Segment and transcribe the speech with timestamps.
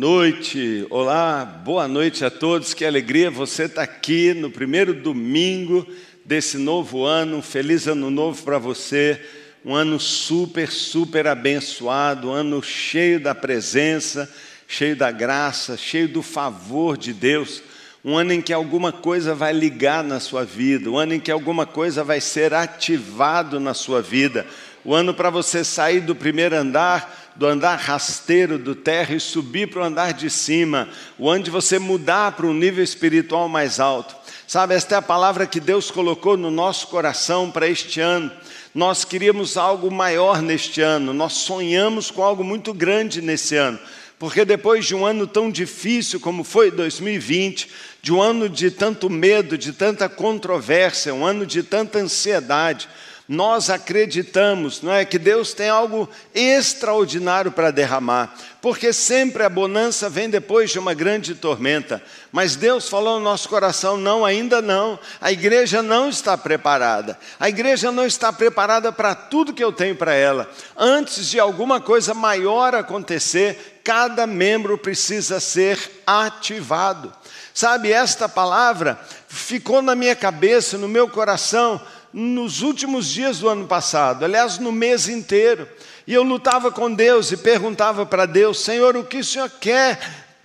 [0.00, 5.86] noite, olá, boa noite a todos, que alegria você estar aqui no primeiro domingo
[6.24, 9.20] desse novo ano, um feliz ano novo para você,
[9.62, 14.26] um ano super, super abençoado, um ano cheio da presença,
[14.66, 17.62] cheio da graça, cheio do favor de Deus,
[18.02, 21.30] um ano em que alguma coisa vai ligar na sua vida, um ano em que
[21.30, 24.46] alguma coisa vai ser ativado na sua vida,
[24.82, 29.18] o um ano para você sair do primeiro andar do andar rasteiro do terra e
[29.18, 34.14] subir para o andar de cima, onde você mudar para um nível espiritual mais alto.
[34.46, 38.30] Sabe, esta é a palavra que Deus colocou no nosso coração para este ano.
[38.74, 43.78] Nós queríamos algo maior neste ano, nós sonhamos com algo muito grande nesse ano,
[44.18, 47.70] porque depois de um ano tão difícil como foi 2020,
[48.02, 52.86] de um ano de tanto medo, de tanta controvérsia, um ano de tanta ansiedade,
[53.32, 60.10] nós acreditamos, não é, que Deus tem algo extraordinário para derramar, porque sempre a bonança
[60.10, 62.02] vem depois de uma grande tormenta.
[62.32, 64.98] Mas Deus falou no nosso coração: não, ainda não.
[65.20, 67.16] A igreja não está preparada.
[67.38, 70.50] A igreja não está preparada para tudo que eu tenho para ela.
[70.76, 77.12] Antes de alguma coisa maior acontecer, cada membro precisa ser ativado.
[77.54, 81.80] Sabe, esta palavra ficou na minha cabeça, no meu coração
[82.12, 85.68] nos últimos dias do ano passado, aliás, no mês inteiro.
[86.06, 89.98] E eu lutava com Deus e perguntava para Deus: Senhor, o que o Senhor quer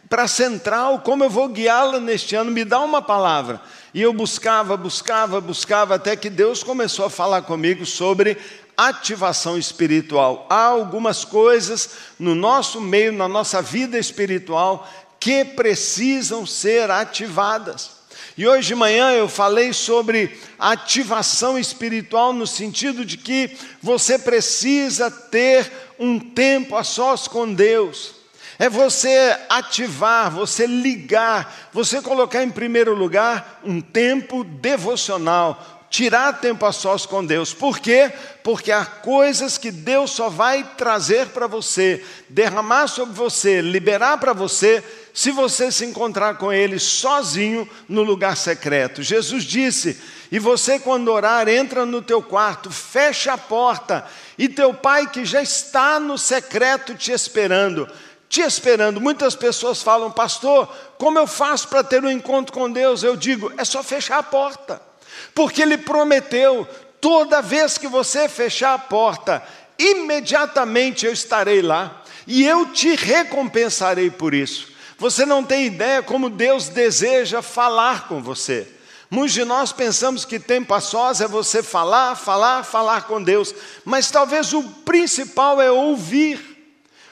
[0.07, 0.99] para a central?
[0.99, 2.51] Como eu vou guiá-la neste ano?
[2.51, 3.61] Me dá uma palavra.
[3.93, 8.37] E eu buscava, buscava, buscava, até que Deus começou a falar comigo sobre
[8.77, 10.45] ativação espiritual.
[10.49, 14.87] Há algumas coisas no nosso meio, na nossa vida espiritual,
[15.19, 17.94] que precisam ser ativadas.
[18.37, 25.09] E hoje de manhã eu falei sobre ativação espiritual no sentido de que você precisa
[25.09, 28.13] ter um tempo a sós com Deus.
[28.59, 36.65] É você ativar, você ligar, você colocar em primeiro lugar um tempo devocional, tirar tempo
[36.65, 37.53] a sós com Deus.
[37.53, 38.11] Por quê?
[38.43, 44.33] Porque há coisas que Deus só vai trazer para você, derramar sobre você, liberar para
[44.33, 44.83] você
[45.15, 49.01] se você se encontrar com Ele sozinho no lugar secreto.
[49.01, 49.97] Jesus disse:
[50.29, 54.05] E você, quando orar, entra no teu quarto, fecha a porta,
[54.37, 57.87] e teu pai que já está no secreto te esperando.
[58.27, 58.99] Te esperando.
[58.99, 60.67] Muitas pessoas falam, pastor,
[60.97, 63.01] como eu faço para ter um encontro com Deus?
[63.01, 64.81] Eu digo, é só fechar a porta,
[65.33, 66.67] porque Ele prometeu:
[66.99, 69.41] toda vez que você fechar a porta,
[69.79, 74.74] imediatamente eu estarei lá e eu te recompensarei por isso.
[74.97, 78.67] Você não tem ideia como Deus deseja falar com você.
[79.09, 83.53] Muitos de nós pensamos que tempo a sós é você falar, falar, falar com Deus,
[83.83, 86.55] mas talvez o principal é ouvir.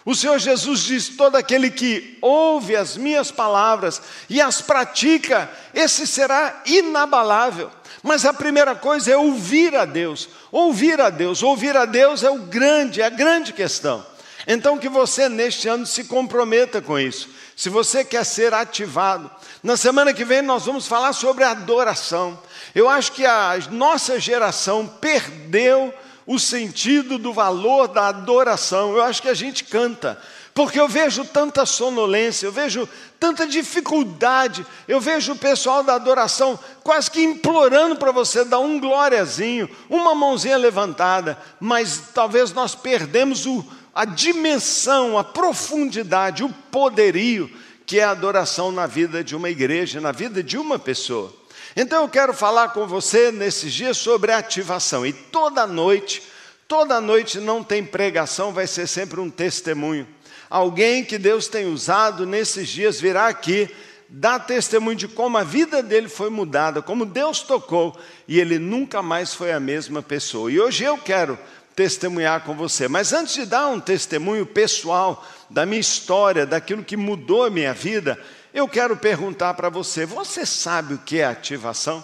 [0.06, 6.08] O Senhor Jesus diz: todo aquele que ouve as minhas palavras e as pratica, esse
[6.08, 7.70] será inabalável.
[8.02, 10.28] Mas a primeira coisa é ouvir a Deus.
[10.52, 14.06] Ouvir a Deus, ouvir a Deus é o grande, é a grande questão.
[14.46, 19.30] Então que você neste ano se comprometa com isso se você quer ser ativado.
[19.62, 22.40] Na semana que vem nós vamos falar sobre adoração.
[22.74, 25.94] Eu acho que a nossa geração perdeu
[26.26, 28.96] o sentido do valor da adoração.
[28.96, 30.20] Eu acho que a gente canta,
[30.54, 32.88] porque eu vejo tanta sonolência, eu vejo
[33.20, 38.80] tanta dificuldade, eu vejo o pessoal da adoração quase que implorando para você dar um
[38.80, 47.50] glóriazinho, uma mãozinha levantada, mas talvez nós perdemos o a dimensão, a profundidade, o poderio
[47.86, 51.34] que é a adoração na vida de uma igreja, na vida de uma pessoa.
[51.76, 55.06] Então eu quero falar com você nesses dias sobre ativação.
[55.06, 56.24] E toda noite,
[56.68, 60.08] toda noite não tem pregação, vai ser sempre um testemunho.
[60.50, 63.70] Alguém que Deus tem usado nesses dias virá aqui
[64.08, 69.02] dar testemunho de como a vida dele foi mudada, como Deus tocou e ele nunca
[69.02, 70.52] mais foi a mesma pessoa.
[70.52, 71.38] E hoje eu quero
[71.76, 72.88] testemunhar com você.
[72.88, 77.74] Mas antes de dar um testemunho pessoal da minha história, daquilo que mudou a minha
[77.74, 78.20] vida,
[78.54, 82.04] eu quero perguntar para você: você sabe o que é ativação?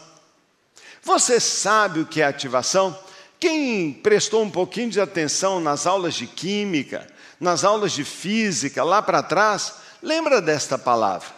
[1.03, 2.97] Você sabe o que é ativação?
[3.39, 7.07] Quem prestou um pouquinho de atenção nas aulas de química,
[7.39, 11.29] nas aulas de física, lá para trás, lembra desta palavra.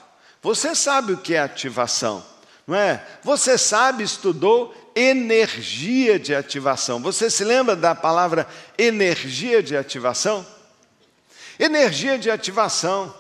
[0.42, 2.26] Você sabe o que é ativação,
[2.66, 3.06] não é?
[3.24, 7.02] Você sabe, estudou energia de ativação.
[7.02, 8.48] Você se lembra da palavra
[8.78, 10.46] energia de ativação?
[11.60, 13.14] Energia de ativação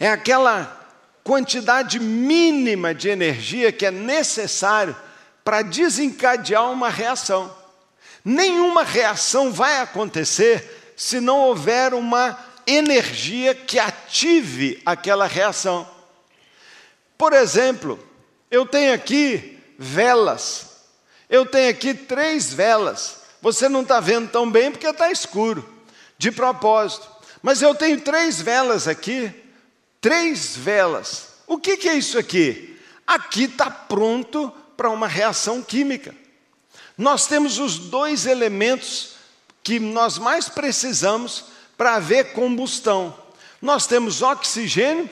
[0.00, 0.84] é aquela
[1.22, 4.96] quantidade mínima de energia que é necessário
[5.44, 7.54] para desencadear uma reação.
[8.24, 15.88] Nenhuma reação vai acontecer se não houver uma energia que ative aquela reação.
[17.16, 17.98] Por exemplo,
[18.50, 20.66] eu tenho aqui velas.
[21.28, 23.22] Eu tenho aqui três velas.
[23.42, 25.68] Você não está vendo tão bem porque está escuro,
[26.18, 27.08] de propósito.
[27.42, 29.32] Mas eu tenho três velas aqui.
[30.00, 31.28] Três velas.
[31.46, 32.78] O que, que é isso aqui?
[33.06, 36.14] Aqui está pronto para uma reação química.
[36.98, 39.16] Nós temos os dois elementos
[39.62, 41.44] que nós mais precisamos
[41.76, 43.16] para haver combustão.
[43.60, 45.08] Nós temos oxigênio,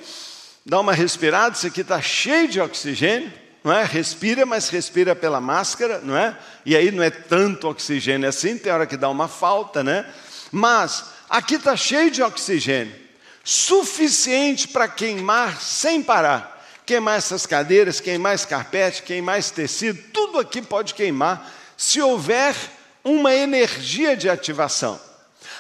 [0.64, 3.32] dá uma respirada, isso aqui está cheio de oxigênio,
[3.64, 3.82] não é?
[3.82, 6.36] Respira, mas respira pela máscara, não é?
[6.66, 10.06] E aí não é tanto oxigênio assim, tem hora que dá uma falta, né?
[10.52, 12.94] Mas aqui está cheio de oxigênio,
[13.42, 16.52] suficiente para queimar sem parar.
[16.84, 22.54] Queimar essas cadeiras, queimar esse carpete, queimar esse tecido, tudo aqui pode queimar se houver
[23.02, 25.00] uma energia de ativação.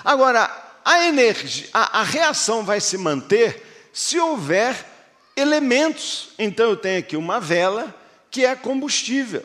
[0.04, 0.50] Agora,
[0.84, 4.93] a, energia, a, a reação vai se manter se houver
[5.36, 6.30] elementos.
[6.38, 7.94] Então, eu tenho aqui uma vela
[8.30, 9.44] que é combustível.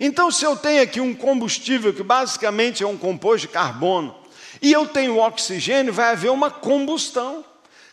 [0.00, 4.14] Então, se eu tenho aqui um combustível que basicamente é um composto de carbono,
[4.62, 7.44] e eu tenho oxigênio, vai haver uma combustão.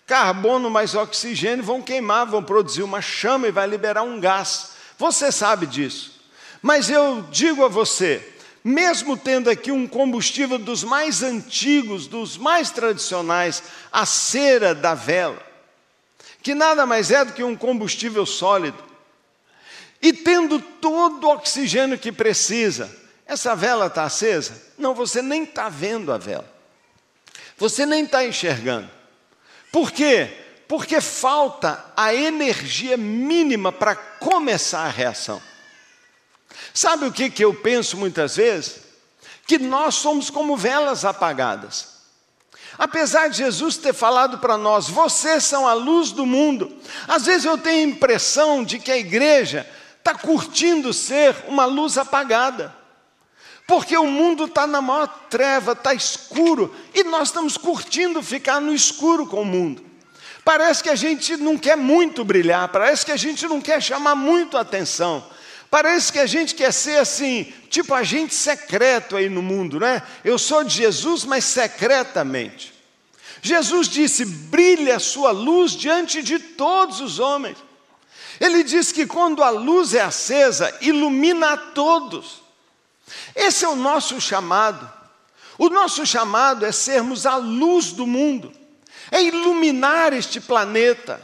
[0.06, 4.72] Carbono mais oxigênio vão queimar, vão produzir uma chama e vai liberar um gás.
[4.98, 6.22] Você sabe disso.
[6.62, 8.34] Mas eu digo a você,
[8.64, 15.42] mesmo tendo aqui um combustível dos mais antigos, dos mais tradicionais, a cera da vela,
[16.46, 18.78] que nada mais é do que um combustível sólido,
[20.00, 22.96] e tendo todo o oxigênio que precisa,
[23.26, 24.62] essa vela está acesa?
[24.78, 26.48] Não, você nem está vendo a vela,
[27.58, 28.88] você nem está enxergando.
[29.72, 30.30] Por quê?
[30.68, 35.42] Porque falta a energia mínima para começar a reação.
[36.76, 38.82] Sabe o que, que eu penso muitas vezes?
[39.48, 41.95] Que nós somos como velas apagadas.
[42.78, 46.76] Apesar de Jesus ter falado para nós, vocês são a luz do mundo,
[47.08, 49.66] às vezes eu tenho a impressão de que a igreja
[49.98, 52.76] está curtindo ser uma luz apagada,
[53.66, 58.74] porque o mundo está na maior treva, está escuro, e nós estamos curtindo ficar no
[58.74, 59.84] escuro com o mundo.
[60.44, 64.14] Parece que a gente não quer muito brilhar, parece que a gente não quer chamar
[64.14, 65.24] muito atenção.
[65.76, 70.02] Parece que a gente quer ser assim, tipo agente secreto aí no mundo, né?
[70.24, 72.74] Eu sou de Jesus, mas secretamente.
[73.42, 77.58] Jesus disse: brilha a sua luz diante de todos os homens.
[78.40, 82.42] Ele diz que quando a luz é acesa, ilumina a todos.
[83.36, 84.90] Esse é o nosso chamado.
[85.58, 88.54] O nosso chamado é sermos a luz do mundo,
[89.12, 91.22] é iluminar este planeta,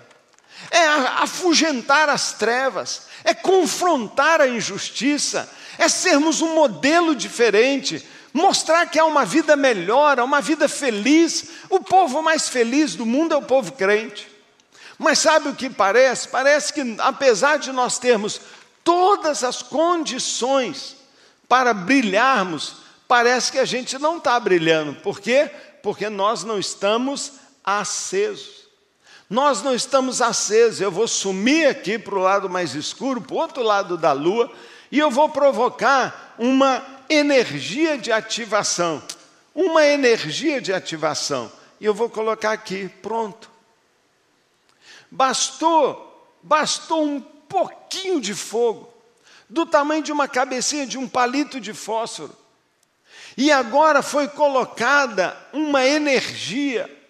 [0.70, 9.00] é afugentar as trevas, é confrontar a injustiça, é sermos um modelo diferente, mostrar que
[9.00, 11.46] há uma vida melhor, há uma vida feliz.
[11.70, 14.30] O povo mais feliz do mundo é o povo crente.
[14.98, 16.28] Mas sabe o que parece?
[16.28, 18.40] Parece que, apesar de nós termos
[18.84, 20.96] todas as condições
[21.48, 22.78] para brilharmos,
[23.08, 24.94] parece que a gente não está brilhando.
[25.02, 25.50] Por quê?
[25.82, 27.34] Porque nós não estamos
[27.64, 28.61] acesos.
[29.32, 33.38] Nós não estamos acesos, eu vou sumir aqui para o lado mais escuro, para o
[33.38, 34.52] outro lado da lua,
[34.92, 39.02] e eu vou provocar uma energia de ativação.
[39.56, 41.50] Uma energia de ativação.
[41.80, 43.50] E eu vou colocar aqui, pronto.
[45.10, 48.94] Bastou, bastou um pouquinho de fogo,
[49.50, 52.36] do tamanho de uma cabecinha de um palito de fósforo.
[53.38, 57.01] E agora foi colocada uma energia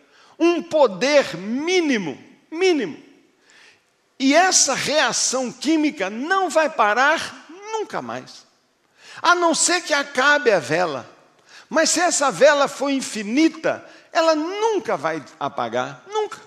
[0.42, 2.18] um poder mínimo,
[2.50, 2.98] mínimo.
[4.20, 8.48] E essa reação química não vai parar nunca mais.
[9.22, 11.08] A não ser que acabe a vela.
[11.70, 16.40] Mas se essa vela for infinita, ela nunca vai apagar, nunca.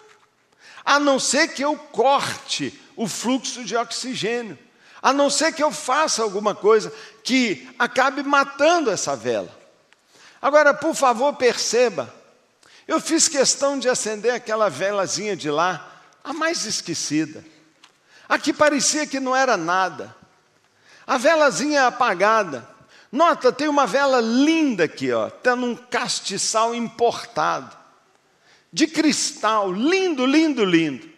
[0.85, 4.59] A não ser que eu corte o fluxo de oxigênio.
[5.01, 9.57] A não ser que eu faça alguma coisa que acabe matando essa vela.
[10.43, 12.13] Agora, por favor, perceba,
[12.87, 17.45] eu fiz questão de acender aquela velazinha de lá, a mais esquecida.
[18.29, 20.15] A que parecia que não era nada.
[21.07, 22.69] A velazinha apagada.
[23.11, 27.77] Nota, tem uma vela linda aqui, ó, está num castiçal importado.
[28.73, 31.09] De cristal, lindo, lindo, lindo.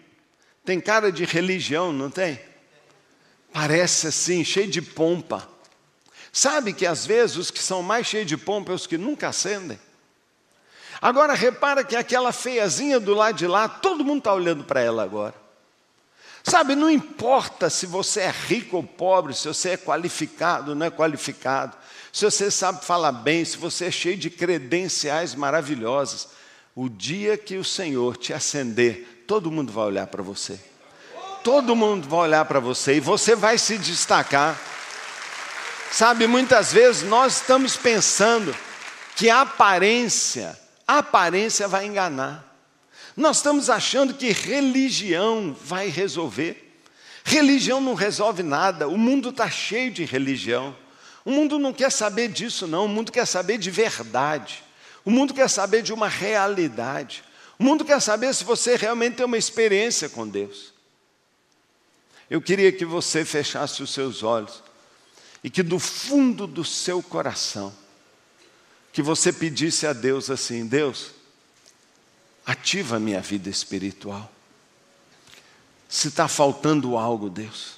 [0.64, 2.38] Tem cara de religião, não tem?
[3.52, 5.48] Parece assim, cheio de pompa.
[6.30, 9.28] Sabe que às vezes os que são mais cheios de pompa são os que nunca
[9.28, 9.80] acendem?
[11.00, 15.02] Agora repara que aquela feiazinha do lado de lá, todo mundo está olhando para ela
[15.02, 15.34] agora.
[16.42, 20.86] Sabe, não importa se você é rico ou pobre, se você é qualificado ou não
[20.86, 21.76] é qualificado,
[22.12, 26.28] se você sabe falar bem, se você é cheio de credenciais maravilhosas.
[26.74, 30.60] o dia que o Senhor te acender, todo mundo vai olhar para você.
[31.42, 34.58] Todo mundo vai olhar para você e você vai se destacar.
[35.90, 38.54] Sabe, muitas vezes nós estamos pensando
[39.16, 42.44] que a aparência, a aparência vai enganar.
[43.16, 46.80] Nós estamos achando que religião vai resolver.
[47.24, 50.76] Religião não resolve nada, o mundo está cheio de religião.
[51.24, 54.62] O mundo não quer saber disso, não, o mundo quer saber de verdade.
[55.04, 57.24] O mundo quer saber de uma realidade.
[57.58, 60.72] O mundo quer saber se você realmente tem uma experiência com Deus.
[62.28, 64.62] Eu queria que você fechasse os seus olhos
[65.42, 67.72] e que do fundo do seu coração,
[68.96, 71.10] que você pedisse a Deus assim: Deus,
[72.46, 74.32] ativa a minha vida espiritual.
[75.86, 77.76] Se está faltando algo, Deus,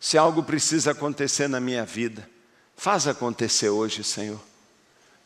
[0.00, 2.26] se algo precisa acontecer na minha vida,
[2.78, 4.40] Faz acontecer hoje, Senhor.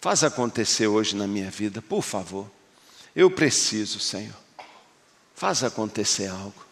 [0.00, 2.50] Faz acontecer hoje na minha vida, por favor.
[3.14, 4.36] Eu preciso, Senhor.
[5.36, 6.64] Faz acontecer algo.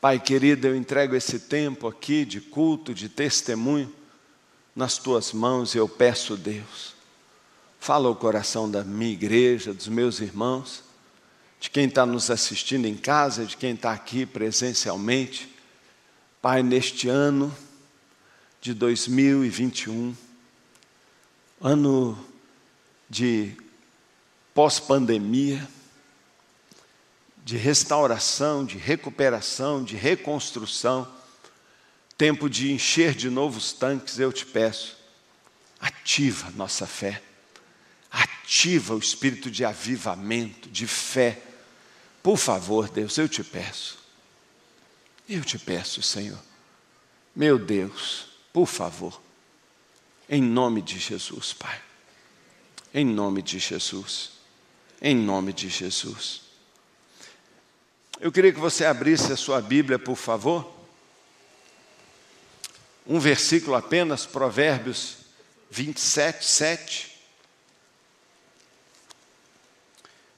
[0.00, 3.92] Pai querido, eu entrego esse tempo aqui de culto, de testemunho,
[4.74, 6.94] nas tuas mãos eu peço, Deus,
[7.78, 10.82] fala o coração da minha igreja, dos meus irmãos,
[11.60, 15.48] de quem está nos assistindo em casa, de quem está aqui presencialmente.
[16.40, 17.54] Pai, neste ano
[18.60, 20.16] de 2021,
[21.60, 22.18] ano
[23.08, 23.56] de
[24.54, 25.68] pós-pandemia,
[27.44, 31.06] de restauração, de recuperação, de reconstrução,
[32.16, 34.96] tempo de encher de novos tanques, eu te peço,
[35.80, 37.22] ativa nossa fé,
[38.10, 41.42] ativa o espírito de avivamento, de fé.
[42.22, 43.98] Por favor, Deus, eu te peço.
[45.28, 46.38] Eu te peço, Senhor,
[47.34, 49.20] meu Deus, por favor,
[50.28, 51.80] em nome de Jesus, Pai,
[52.92, 54.32] em nome de Jesus,
[55.00, 56.42] em nome de Jesus.
[58.20, 60.71] Eu queria que você abrisse a sua Bíblia, por favor.
[63.12, 65.16] Um versículo apenas, Provérbios
[65.70, 67.12] 27, 7.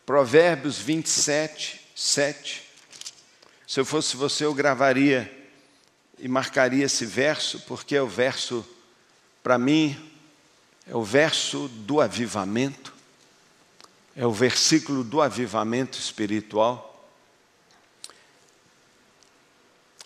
[0.05, 2.69] Provérbios 27, 7.
[3.65, 5.33] Se eu fosse você, eu gravaria
[6.19, 8.67] e marcaria esse verso, porque é o verso,
[9.41, 10.11] para mim,
[10.85, 12.93] é o verso do avivamento,
[14.17, 16.94] é o versículo do avivamento espiritual.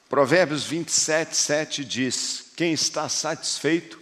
[0.08, 4.00] Provérbios 27, 7 diz: Quem está satisfeito,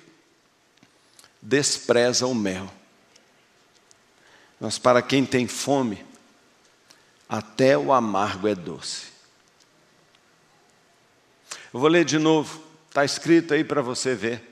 [1.42, 2.72] despreza o mel.
[4.60, 6.04] Mas para quem tem fome,
[7.28, 9.06] até o amargo é doce.
[11.74, 14.42] Eu vou ler de novo, está escrito aí para você ver.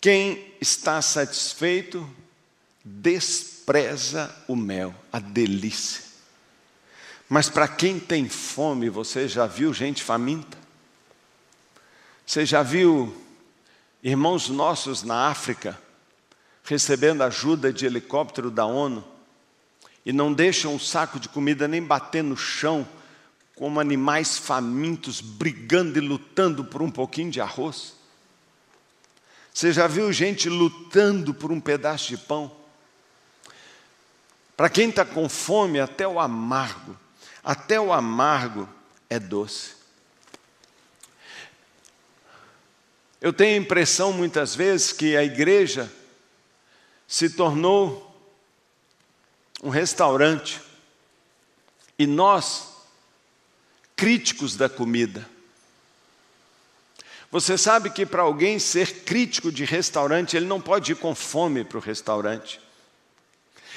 [0.00, 2.08] Quem está satisfeito
[2.84, 6.07] despreza o mel, a delícia.
[7.28, 10.56] Mas para quem tem fome, você já viu gente faminta?
[12.24, 13.14] Você já viu
[14.02, 15.78] irmãos nossos na África
[16.64, 19.04] recebendo ajuda de helicóptero da ONU
[20.04, 22.86] e não deixam um saco de comida nem bater no chão
[23.54, 27.94] como animais famintos brigando e lutando por um pouquinho de arroz?
[29.52, 32.50] Você já viu gente lutando por um pedaço de pão?
[34.56, 36.96] Para quem está com fome, até o amargo,
[37.48, 38.68] até o amargo
[39.08, 39.70] é doce.
[43.22, 45.90] Eu tenho a impressão muitas vezes que a igreja
[47.06, 48.04] se tornou
[49.62, 50.60] um restaurante
[51.98, 52.68] e nós
[53.96, 55.26] críticos da comida.
[57.30, 61.64] Você sabe que para alguém ser crítico de restaurante, ele não pode ir com fome
[61.64, 62.60] para o restaurante.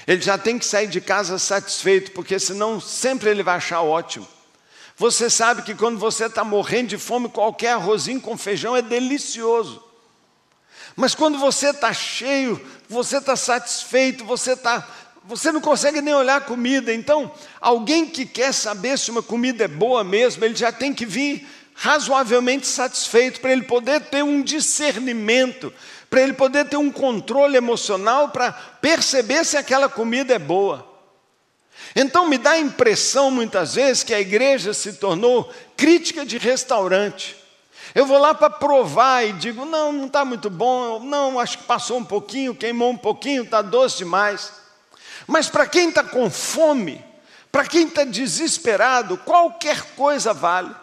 [0.08, 4.28] Ele já tem que sair de casa satisfeito, porque senão sempre ele vai achar ótimo.
[4.98, 9.84] Você sabe que quando você está morrendo de fome, qualquer arrozinho com feijão é delicioso.
[10.96, 14.88] Mas quando você está cheio, você está satisfeito, você está
[15.24, 16.94] você não consegue nem olhar a comida.
[16.94, 21.06] Então, alguém que quer saber se uma comida é boa mesmo, ele já tem que
[21.06, 25.74] vir razoavelmente satisfeito para ele poder ter um discernimento,
[26.12, 30.86] para ele poder ter um controle emocional para perceber se aquela comida é boa.
[31.96, 37.38] Então me dá a impressão muitas vezes que a igreja se tornou crítica de restaurante.
[37.96, 41.64] Eu vou lá para provar e digo: não, não está muito bom, não, acho que
[41.64, 44.52] passou um pouquinho, queimou um pouquinho, está doce demais.
[45.26, 47.02] Mas para quem está com fome,
[47.50, 50.76] para quem está desesperado, qualquer coisa vale.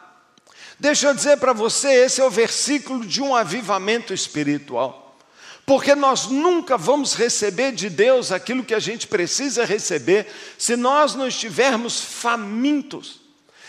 [0.81, 5.08] Deixa eu dizer para você, esse é o versículo de um avivamento espiritual.
[5.69, 11.15] Porque nós nunca vamos receber de Deus aquilo que a gente precisa receber se nós
[11.15, 13.21] não estivermos famintos,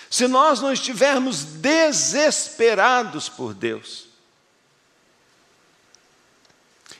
[0.09, 4.07] se nós não estivermos desesperados por Deus.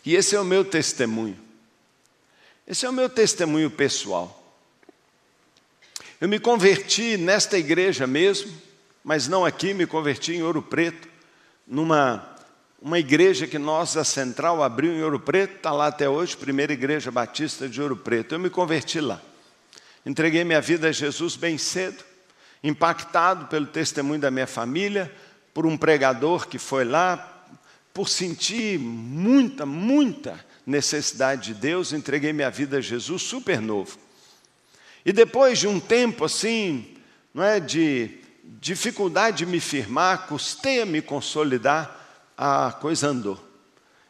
[0.05, 1.39] E esse é o meu testemunho.
[2.67, 4.53] Esse é o meu testemunho pessoal.
[6.19, 8.51] Eu me converti nesta igreja mesmo,
[9.01, 11.07] mas não aqui, me converti em Ouro Preto,
[11.65, 12.37] numa
[12.81, 17.11] uma igreja que nossa central abriu em Ouro Preto, está lá até hoje, primeira igreja
[17.11, 18.33] batista de Ouro Preto.
[18.33, 19.21] Eu me converti lá.
[20.05, 22.03] Entreguei minha vida a Jesus bem cedo,
[22.63, 25.13] impactado pelo testemunho da minha família,
[25.53, 27.45] por um pregador que foi lá,
[27.93, 33.97] por sentir muita, muita necessidade de Deus, entreguei minha vida a Jesus super novo.
[35.05, 36.95] E depois de um tempo assim,
[37.33, 38.19] não é, de
[38.61, 41.98] dificuldade de me firmar, custei a me consolidar,
[42.41, 43.37] a coisa andou.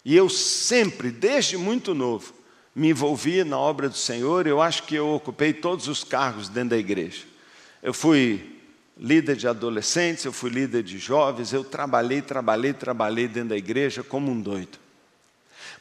[0.05, 2.31] E eu sempre, desde muito novo,
[2.75, 4.45] me envolvi na obra do Senhor.
[4.45, 7.23] Eu acho que eu ocupei todos os cargos dentro da igreja.
[7.81, 8.55] Eu fui
[8.95, 14.03] líder de adolescentes, eu fui líder de jovens, eu trabalhei, trabalhei, trabalhei dentro da igreja
[14.03, 14.77] como um doido.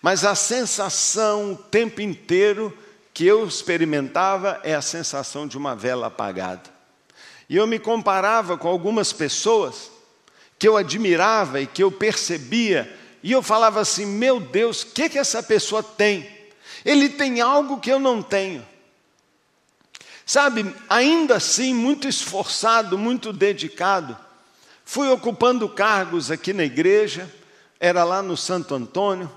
[0.00, 2.76] Mas a sensação o tempo inteiro
[3.12, 6.70] que eu experimentava é a sensação de uma vela apagada.
[7.46, 9.97] E eu me comparava com algumas pessoas
[10.58, 15.08] que eu admirava e que eu percebia, e eu falava assim: meu Deus, o que,
[15.08, 16.28] que essa pessoa tem?
[16.84, 18.66] Ele tem algo que eu não tenho.
[20.26, 24.16] Sabe, ainda assim, muito esforçado, muito dedicado,
[24.84, 27.32] fui ocupando cargos aqui na igreja,
[27.80, 29.30] era lá no Santo Antônio,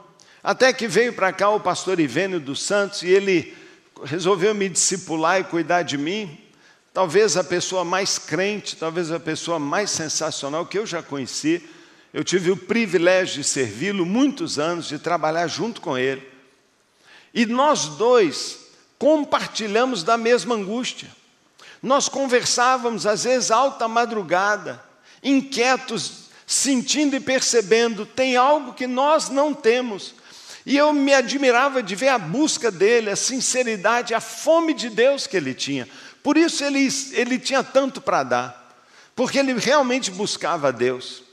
[0.43, 3.55] até que veio para cá o pastor Ivênio dos Santos e ele
[4.03, 6.37] resolveu me discipular e cuidar de mim.
[6.93, 11.61] Talvez a pessoa mais crente, talvez a pessoa mais sensacional que eu já conheci.
[12.13, 16.27] Eu tive o privilégio de servi-lo muitos anos, de trabalhar junto com ele.
[17.33, 18.59] E nós dois
[18.99, 21.09] compartilhamos da mesma angústia.
[21.81, 24.83] Nós conversávamos, às vezes, alta madrugada,
[25.23, 30.13] inquietos, sentindo e percebendo, tem algo que nós não temos.
[30.65, 35.25] E eu me admirava de ver a busca dele, a sinceridade, a fome de Deus
[35.25, 35.87] que ele tinha.
[36.23, 41.23] Por isso ele, ele tinha tanto para dar, porque ele realmente buscava Deus.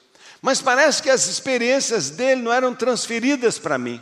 [0.40, 4.00] Mas parece que as experiências dele não eram transferidas para mim.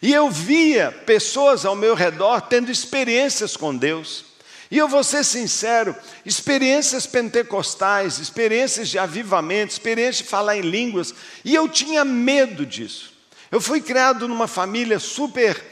[0.00, 4.24] E eu via pessoas ao meu redor tendo experiências com Deus.
[4.70, 5.94] E eu vou ser sincero,
[6.26, 13.12] experiências pentecostais, experiências de avivamento, experiências de falar em línguas, e eu tinha medo disso.
[13.52, 15.62] Eu fui criado numa família super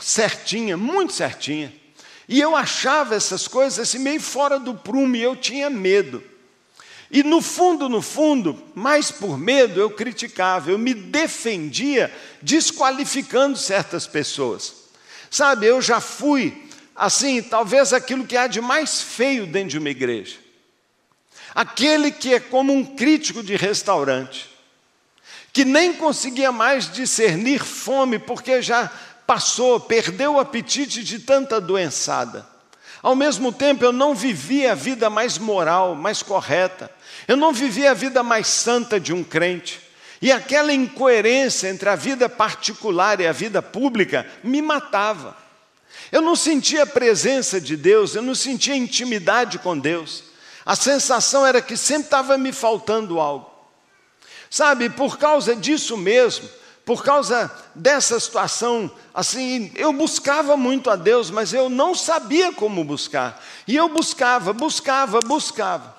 [0.00, 1.72] certinha, muito certinha.
[2.30, 6.22] E eu achava essas coisas assim meio fora do prumo e eu tinha medo.
[7.10, 14.06] E no fundo, no fundo, mais por medo, eu criticava, eu me defendia, desqualificando certas
[14.06, 14.74] pessoas.
[15.28, 19.90] Sabe, eu já fui, assim, talvez aquilo que há de mais feio dentro de uma
[19.90, 20.36] igreja.
[21.52, 24.48] Aquele que é como um crítico de restaurante,
[25.52, 28.88] que nem conseguia mais discernir fome, porque já
[29.30, 32.44] passou, perdeu o apetite de tanta doençada.
[33.00, 36.90] Ao mesmo tempo, eu não vivia a vida mais moral, mais correta.
[37.28, 39.80] Eu não vivia a vida mais santa de um crente.
[40.20, 45.36] E aquela incoerência entre a vida particular e a vida pública me matava.
[46.10, 50.24] Eu não sentia a presença de Deus, eu não sentia intimidade com Deus.
[50.66, 53.48] A sensação era que sempre estava me faltando algo.
[54.50, 56.50] Sabe, por causa disso mesmo,
[56.90, 62.82] por causa dessa situação, assim, eu buscava muito a Deus, mas eu não sabia como
[62.82, 63.40] buscar.
[63.68, 65.96] E eu buscava, buscava, buscava.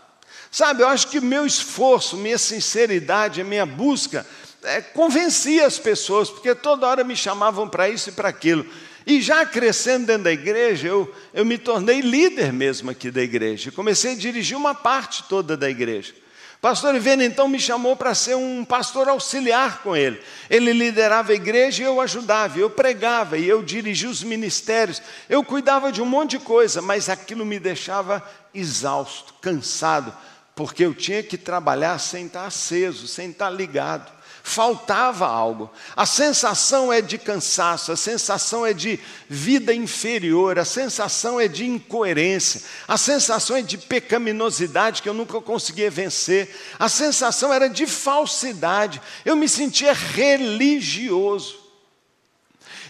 [0.51, 4.27] Sabe, eu acho que meu esforço, minha sinceridade, a minha busca,
[4.63, 8.65] é, convencia as pessoas, porque toda hora me chamavam para isso e para aquilo.
[9.08, 13.71] E já crescendo dentro da igreja, eu, eu me tornei líder mesmo aqui da igreja.
[13.71, 16.13] Comecei a dirigir uma parte toda da igreja.
[16.62, 20.21] Pastor Ivene então me chamou para ser um pastor auxiliar com ele.
[20.47, 25.02] Ele liderava a igreja e eu ajudava, eu pregava e eu dirigia os ministérios.
[25.28, 30.15] Eu cuidava de um monte de coisa, mas aquilo me deixava exausto, cansado,
[30.54, 35.69] porque eu tinha que trabalhar sem estar aceso, sem estar ligado faltava algo.
[35.95, 38.99] A sensação é de cansaço, a sensação é de
[39.30, 45.39] vida inferior, a sensação é de incoerência, a sensação é de pecaminosidade que eu nunca
[45.41, 46.49] conseguia vencer,
[46.80, 51.60] a sensação era de falsidade, eu me sentia religioso.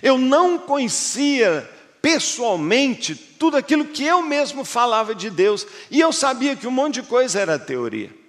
[0.01, 1.69] Eu não conhecia
[2.01, 6.95] pessoalmente tudo aquilo que eu mesmo falava de Deus, e eu sabia que um monte
[6.95, 8.20] de coisa era teoria.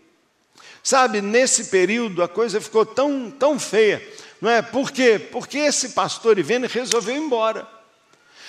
[0.83, 4.03] Sabe, nesse período a coisa ficou tão, tão feia,
[4.40, 4.61] Não é?
[4.61, 5.18] Por quê?
[5.18, 7.66] Porque esse pastor Ivene resolveu ir embora.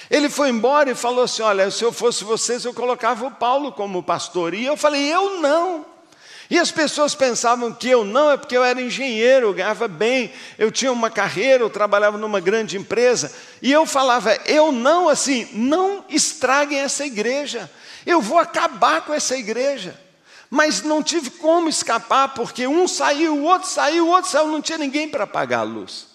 [0.10, 3.72] Ele foi embora e falou assim: Olha, se eu fosse vocês, eu colocava o Paulo
[3.72, 4.54] como pastor.
[4.54, 5.86] E eu falei: Eu não.
[6.50, 10.32] E as pessoas pensavam que eu não, é porque eu era engenheiro, eu ganhava bem,
[10.58, 13.34] eu tinha uma carreira, eu trabalhava numa grande empresa.
[13.62, 17.70] E eu falava: Eu não, assim, não estraguem essa igreja.
[18.06, 20.00] Eu vou acabar com essa igreja.
[20.54, 24.62] Mas não tive como escapar, porque um saiu, o outro saiu, o outro saiu, não
[24.62, 26.06] tinha ninguém para apagar a luz.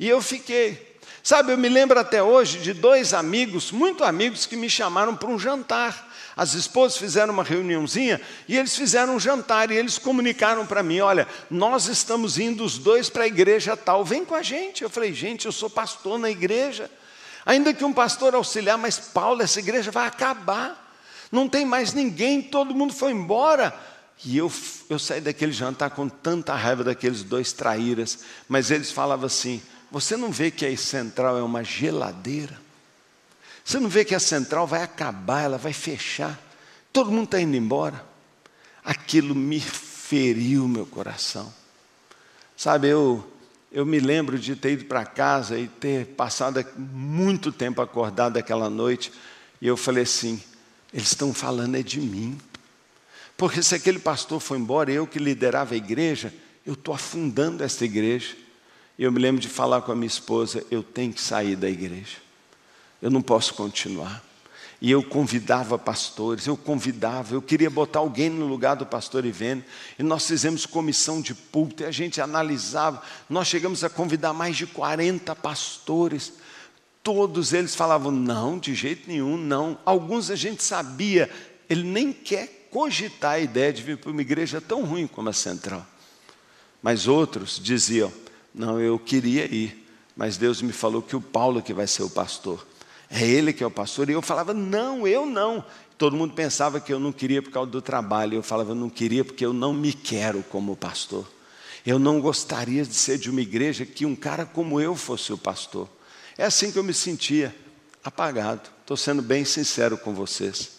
[0.00, 0.96] E eu fiquei.
[1.22, 5.28] Sabe, eu me lembro até hoje de dois amigos, muito amigos, que me chamaram para
[5.28, 6.10] um jantar.
[6.34, 11.00] As esposas fizeram uma reuniãozinha e eles fizeram um jantar e eles comunicaram para mim:
[11.00, 14.84] olha, nós estamos indo os dois para a igreja tal, vem com a gente.
[14.84, 16.90] Eu falei: gente, eu sou pastor na igreja.
[17.44, 20.85] Ainda que um pastor auxiliar, mas Paulo, essa igreja vai acabar.
[21.30, 23.74] Não tem mais ninguém, todo mundo foi embora.
[24.24, 24.50] E eu,
[24.88, 29.60] eu saí daquele jantar com tanta raiva daqueles dois traíras, mas eles falavam assim:
[29.90, 32.58] você não vê que a central é uma geladeira?
[33.64, 36.38] Você não vê que a central vai acabar, ela vai fechar?
[36.92, 38.04] Todo mundo está indo embora.
[38.84, 41.52] Aquilo me feriu meu coração.
[42.56, 43.28] Sabe, eu,
[43.72, 48.70] eu me lembro de ter ido para casa e ter passado muito tempo acordado aquela
[48.70, 49.12] noite,
[49.60, 50.42] e eu falei assim:
[50.92, 52.38] eles estão falando é de mim.
[53.36, 56.32] Porque se aquele pastor foi embora, eu que liderava a igreja,
[56.64, 58.34] eu estou afundando essa igreja.
[58.98, 61.68] E eu me lembro de falar com a minha esposa: eu tenho que sair da
[61.68, 62.16] igreja,
[63.00, 64.24] eu não posso continuar.
[64.80, 69.64] E eu convidava pastores, eu convidava, eu queria botar alguém no lugar do pastor Ivene,
[69.98, 74.54] e nós fizemos comissão de púlpito, e a gente analisava, nós chegamos a convidar mais
[74.54, 76.34] de 40 pastores,
[77.06, 79.78] todos eles falavam, não, de jeito nenhum, não.
[79.86, 81.30] Alguns a gente sabia,
[81.70, 85.32] ele nem quer cogitar a ideia de vir para uma igreja tão ruim como a
[85.32, 85.86] Central.
[86.82, 88.12] Mas outros diziam,
[88.52, 92.10] não, eu queria ir, mas Deus me falou que o Paulo que vai ser o
[92.10, 92.66] pastor.
[93.08, 94.10] É ele que é o pastor.
[94.10, 95.64] E eu falava, não, eu não.
[95.96, 98.34] Todo mundo pensava que eu não queria por causa do trabalho.
[98.34, 101.24] Eu falava, não queria porque eu não me quero como pastor.
[101.86, 105.38] Eu não gostaria de ser de uma igreja que um cara como eu fosse o
[105.38, 105.88] pastor.
[106.38, 107.54] É assim que eu me sentia,
[108.04, 108.68] apagado.
[108.80, 110.76] Estou sendo bem sincero com vocês.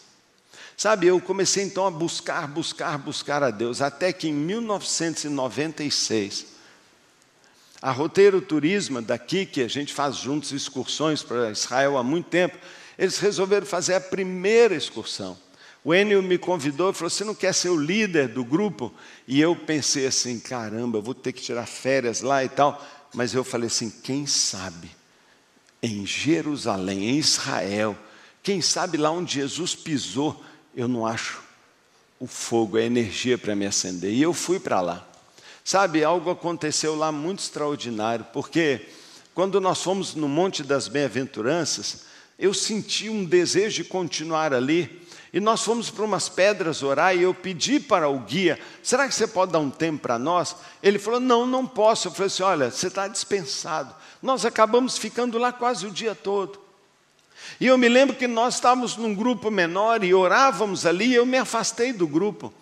[0.77, 6.45] Sabe, eu comecei então a buscar, buscar, buscar a Deus, até que em 1996,
[7.81, 12.55] a Roteiro Turismo, daqui, que a gente faz juntos excursões para Israel há muito tempo,
[12.95, 15.35] eles resolveram fazer a primeira excursão.
[15.83, 18.93] O Enio me convidou e falou: Você não quer ser o líder do grupo?
[19.27, 22.85] E eu pensei assim: caramba, eu vou ter que tirar férias lá e tal.
[23.13, 24.96] Mas eu falei assim: quem sabe
[25.81, 27.97] em Jerusalém, em Israel,
[28.41, 30.43] quem sabe lá onde Jesus pisou,
[30.75, 31.41] eu não acho
[32.19, 34.11] o fogo, a energia para me acender.
[34.11, 35.07] E eu fui para lá.
[35.63, 38.87] Sabe, algo aconteceu lá muito extraordinário, porque
[39.33, 42.05] quando nós fomos no Monte das Bem-aventuranças,
[42.39, 45.05] eu senti um desejo de continuar ali.
[45.33, 49.13] E nós fomos para umas pedras orar e eu pedi para o guia: será que
[49.13, 50.55] você pode dar um tempo para nós?
[50.81, 52.07] Ele falou: não, não posso.
[52.07, 53.93] Eu falei assim: olha, você está dispensado.
[54.21, 56.59] Nós acabamos ficando lá quase o dia todo.
[57.59, 61.25] E eu me lembro que nós estávamos num grupo menor e orávamos ali, e eu
[61.25, 62.53] me afastei do grupo.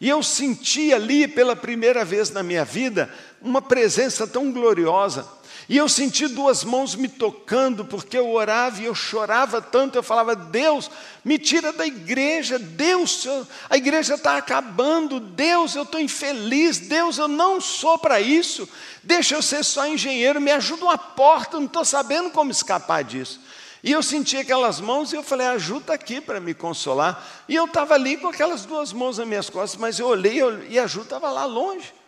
[0.00, 5.28] E eu senti ali pela primeira vez na minha vida uma presença tão gloriosa.
[5.70, 9.96] E eu senti duas mãos me tocando, porque eu orava e eu chorava tanto.
[9.96, 10.90] Eu falava: Deus,
[11.24, 12.58] me tira da igreja.
[12.58, 13.24] Deus,
[13.68, 15.20] a igreja está acabando.
[15.20, 16.80] Deus, eu estou infeliz.
[16.80, 18.68] Deus, eu não sou para isso.
[19.00, 20.40] Deixa eu ser só engenheiro.
[20.40, 21.54] Me ajuda uma porta.
[21.54, 23.40] Eu não estou sabendo como escapar disso.
[23.80, 27.24] E eu senti aquelas mãos e eu falei, ajuda aqui para me consolar.
[27.48, 30.80] E eu estava ali com aquelas duas mãos nas minhas costas, mas eu olhei e
[30.80, 31.99] a Ju estava lá longe.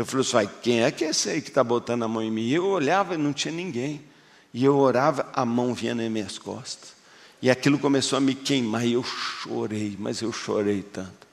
[0.00, 2.30] Eu falei assim, quem é que é esse aí que está botando a mão em
[2.30, 2.40] mim?
[2.40, 4.00] E eu olhava e não tinha ninguém.
[4.52, 6.94] E eu orava, a mão vinha nas minhas costas.
[7.42, 11.28] E aquilo começou a me queimar e eu chorei, mas eu chorei tanto.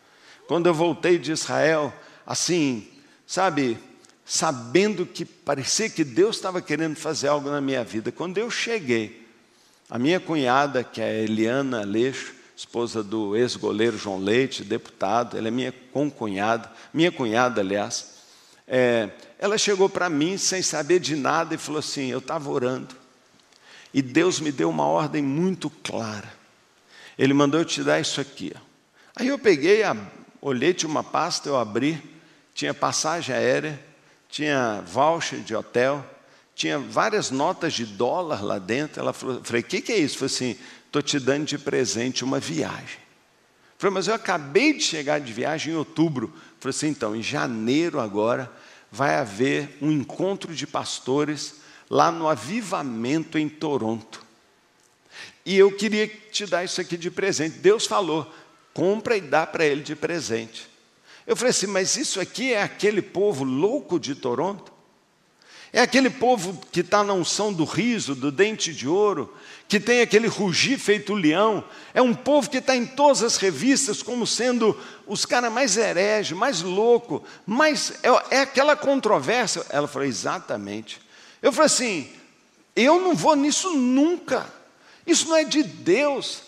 [0.49, 1.93] Quando eu voltei de Israel,
[2.25, 2.85] assim,
[3.25, 3.77] sabe,
[4.25, 8.11] sabendo que parecia que Deus estava querendo fazer algo na minha vida.
[8.11, 9.25] Quando eu cheguei,
[9.89, 15.51] a minha cunhada, que é Eliana Aleixo, esposa do ex-goleiro João Leite, deputado, ela é
[15.51, 18.16] minha concunhada, minha cunhada, aliás,
[18.67, 22.95] é, ela chegou para mim sem saber de nada e falou assim: Eu estava orando,
[23.93, 26.31] e Deus me deu uma ordem muito clara.
[27.17, 28.53] Ele mandou eu te dar isso aqui.
[29.15, 29.81] Aí eu peguei,
[30.39, 31.99] olhei, tinha uma pasta, eu abri,
[32.53, 33.83] tinha passagem aérea,
[34.29, 36.05] tinha voucher de hotel,
[36.53, 39.01] tinha várias notas de dólar lá dentro.
[39.01, 40.17] Ela falou, falei, o que, que é isso?
[40.17, 42.99] Falei assim, estou te dando de presente uma viagem.
[43.77, 46.33] Falei, mas eu acabei de chegar de viagem em outubro.
[46.59, 48.51] Falei assim, então, em janeiro agora,
[48.91, 51.55] vai haver um encontro de pastores
[51.89, 54.25] lá no Avivamento em Toronto.
[55.45, 57.59] E eu queria te dar isso aqui de presente.
[57.59, 58.31] Deus falou:
[58.73, 60.67] compra e dá para ele de presente.
[61.25, 64.71] Eu falei assim, mas isso aqui é aquele povo louco de Toronto?
[65.73, 69.33] É aquele povo que está na unção do riso, do dente de ouro,
[69.67, 71.63] que tem aquele rugir feito leão.
[71.93, 76.33] É um povo que está em todas as revistas como sendo os caras mais herege,
[76.33, 77.93] mais louco, mais.
[78.03, 79.65] É, é aquela controvérsia.
[79.69, 81.01] Ela falou, exatamente.
[81.41, 82.11] Eu falei assim:
[82.75, 84.47] eu não vou nisso nunca.
[85.05, 86.43] Isso não é de Deus.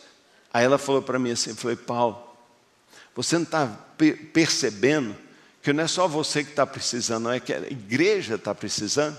[0.53, 2.23] Aí ela falou para mim assim: falei, Paulo,
[3.15, 3.67] você não está
[4.31, 5.15] percebendo
[5.61, 9.17] que não é só você que está precisando, não é que a igreja está precisando.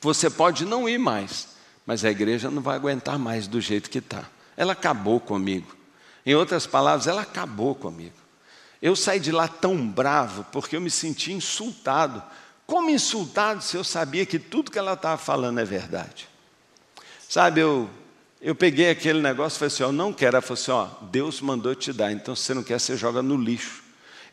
[0.00, 1.48] Você pode não ir mais,
[1.88, 4.24] mas a igreja não vai aguentar mais do jeito que está.
[4.58, 5.74] Ela acabou comigo.
[6.26, 8.12] Em outras palavras, ela acabou comigo.
[8.82, 12.22] Eu saí de lá tão bravo porque eu me senti insultado.
[12.66, 16.28] Como insultado se eu sabia que tudo que ela estava falando é verdade?
[17.26, 17.88] Sabe, eu,
[18.38, 20.36] eu peguei aquele negócio e falei assim: Eu não quero.
[20.36, 23.22] Ela falou assim: Ó, Deus mandou te dar, então se você não quer, você joga
[23.22, 23.82] no lixo.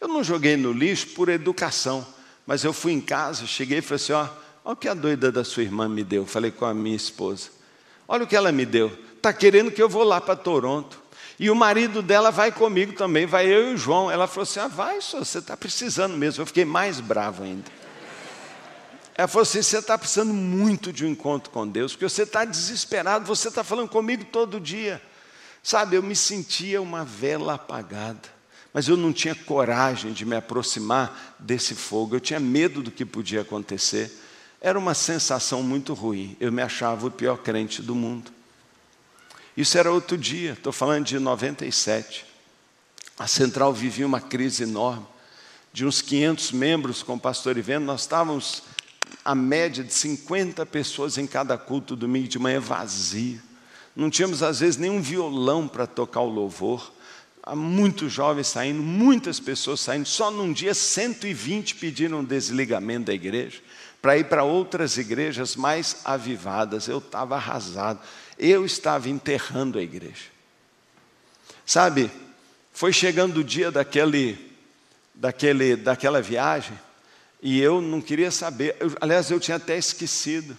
[0.01, 2.05] Eu não joguei no lixo por educação,
[2.45, 4.27] mas eu fui em casa, cheguei e falei assim: ó,
[4.65, 6.25] olha o que a doida da sua irmã me deu.
[6.25, 7.49] Falei com a minha esposa:
[8.07, 8.91] olha o que ela me deu.
[9.15, 11.05] Está querendo que eu vou lá para Toronto.
[11.37, 14.09] E o marido dela vai comigo também, vai eu e o João.
[14.09, 16.41] Ela falou assim: ah, vai, você está precisando mesmo.
[16.41, 17.71] Eu fiquei mais bravo ainda.
[19.15, 22.43] Ela falou assim: você está precisando muito de um encontro com Deus, porque você está
[22.43, 25.01] desesperado, você está falando comigo todo dia.
[25.61, 28.35] Sabe, eu me sentia uma vela apagada
[28.75, 33.05] mas eu não tinha coragem de me aproximar desse fogo, eu tinha medo do que
[33.05, 34.11] podia acontecer.
[34.65, 38.31] Era uma sensação muito ruim, eu me achava o pior crente do mundo.
[39.55, 42.25] Isso era outro dia, estou falando de 97.
[43.15, 45.05] A central vivia uma crise enorme.
[45.71, 48.63] De uns 500 membros com o pastor Ivendo, nós estávamos
[49.23, 53.39] a média de 50 pessoas em cada culto, domingo de manhã vazio.
[53.95, 56.91] Não tínhamos, às vezes, nenhum violão para tocar o louvor
[57.43, 60.07] há muitos jovens saindo, muitas pessoas saindo.
[60.07, 63.61] Só num dia, 120 pediram um desligamento da igreja
[64.05, 66.87] para ir para outras igrejas mais avivadas.
[66.87, 67.99] Eu estava arrasado.
[68.37, 70.25] Eu estava enterrando a igreja.
[71.65, 72.11] Sabe,
[72.71, 74.37] foi chegando o dia daquele,
[75.11, 76.77] daquele, daquela viagem
[77.41, 78.75] e eu não queria saber.
[78.79, 80.55] Eu, aliás, eu tinha até esquecido.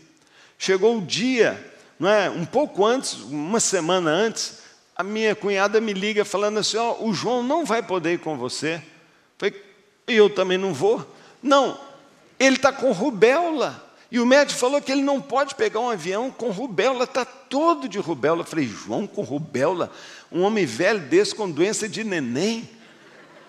[0.58, 2.28] Chegou o dia, não é?
[2.28, 4.58] Um pouco antes, uma semana antes,
[4.96, 8.18] a minha cunhada me liga falando assim: ó, oh, o João não vai poder ir
[8.18, 8.82] com você.
[9.40, 11.14] e eu também não vou.
[11.40, 11.85] Não,
[12.38, 13.84] ele está com rubéola.
[14.10, 17.88] E o médico falou que ele não pode pegar um avião com rubéola, está todo
[17.88, 18.42] de rubéola.
[18.42, 19.90] Eu falei, João com rubéola?
[20.30, 22.68] Um homem velho desse com doença de neném?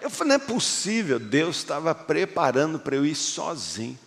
[0.01, 3.97] Eu falei, não é possível, Deus estava preparando para eu ir sozinho.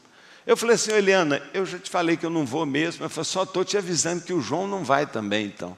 [0.47, 3.05] Eu falei assim, Eliana, eu já te falei que eu não vou mesmo.
[3.05, 5.77] Eu falei, só estou te avisando que o João não vai também, então.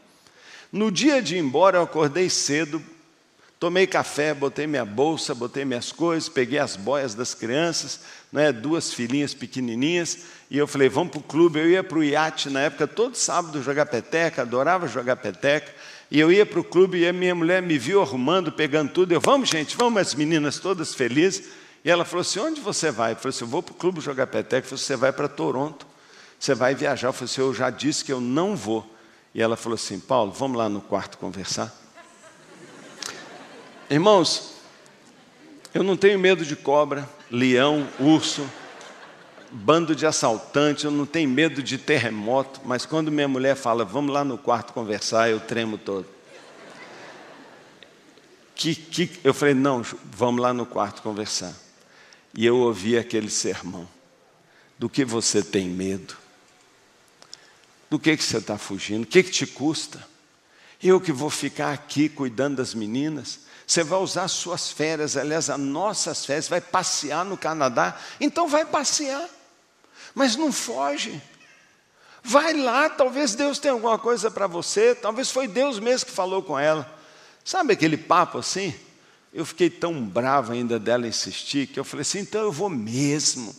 [0.70, 2.82] No dia de ir embora, eu acordei cedo,
[3.62, 8.00] tomei café, botei minha bolsa, botei minhas coisas, peguei as boias das crianças,
[8.32, 10.18] né, duas filhinhas pequenininhas,
[10.50, 11.60] e eu falei, vamos para o clube.
[11.60, 15.72] Eu ia para o iate na época, todo sábado jogar peteca, adorava jogar peteca,
[16.10, 19.12] e eu ia para o clube e a minha mulher me viu arrumando, pegando tudo.
[19.12, 21.48] Eu, vamos, gente, vamos, as meninas todas felizes.
[21.84, 23.12] E ela falou assim: onde você vai?
[23.12, 24.66] Eu falei assim: eu vou para o clube jogar peteca.
[24.66, 25.86] Eu falei, você vai para Toronto,
[26.36, 27.06] você vai viajar.
[27.08, 28.84] Eu falei assim: eu já disse que eu não vou.
[29.32, 31.81] E ela falou assim: Paulo, vamos lá no quarto conversar?
[33.92, 34.54] Irmãos,
[35.74, 38.42] eu não tenho medo de cobra, leão, urso,
[39.50, 44.10] bando de assaltantes, eu não tenho medo de terremoto, mas quando minha mulher fala, vamos
[44.10, 46.06] lá no quarto conversar, eu tremo todo.
[48.54, 51.54] Que, que, eu falei, não, vamos lá no quarto conversar.
[52.34, 53.86] E eu ouvi aquele sermão.
[54.78, 56.16] Do que você tem medo?
[57.90, 59.02] Do que, que você está fugindo?
[59.02, 60.02] O que, que te custa?
[60.82, 63.51] Eu que vou ficar aqui cuidando das meninas.
[63.72, 67.98] Você vai usar suas férias, aliás, as nossas férias, vai passear no Canadá.
[68.20, 69.26] Então vai passear.
[70.14, 71.22] Mas não foge.
[72.22, 76.42] Vai lá, talvez Deus tenha alguma coisa para você, talvez foi Deus mesmo que falou
[76.42, 76.86] com ela.
[77.42, 78.74] Sabe aquele papo assim?
[79.32, 83.56] Eu fiquei tão bravo ainda dela insistir que eu falei assim: então eu vou mesmo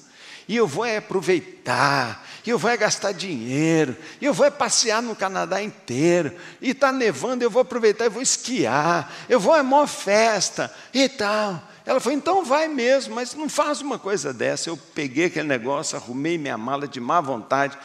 [0.47, 5.61] e eu vou aproveitar, e eu vou gastar dinheiro, e eu vou passear no Canadá
[5.61, 10.73] inteiro, e está nevando, eu vou aproveitar e vou esquiar, eu vou é maior festa
[10.93, 11.61] e tal.
[11.85, 14.69] Ela falou, então vai mesmo, mas não faz uma coisa dessa.
[14.69, 17.77] Eu peguei aquele negócio, arrumei minha mala de má vontade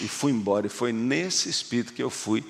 [0.00, 0.66] e fui embora.
[0.66, 2.44] E foi nesse espírito que eu fui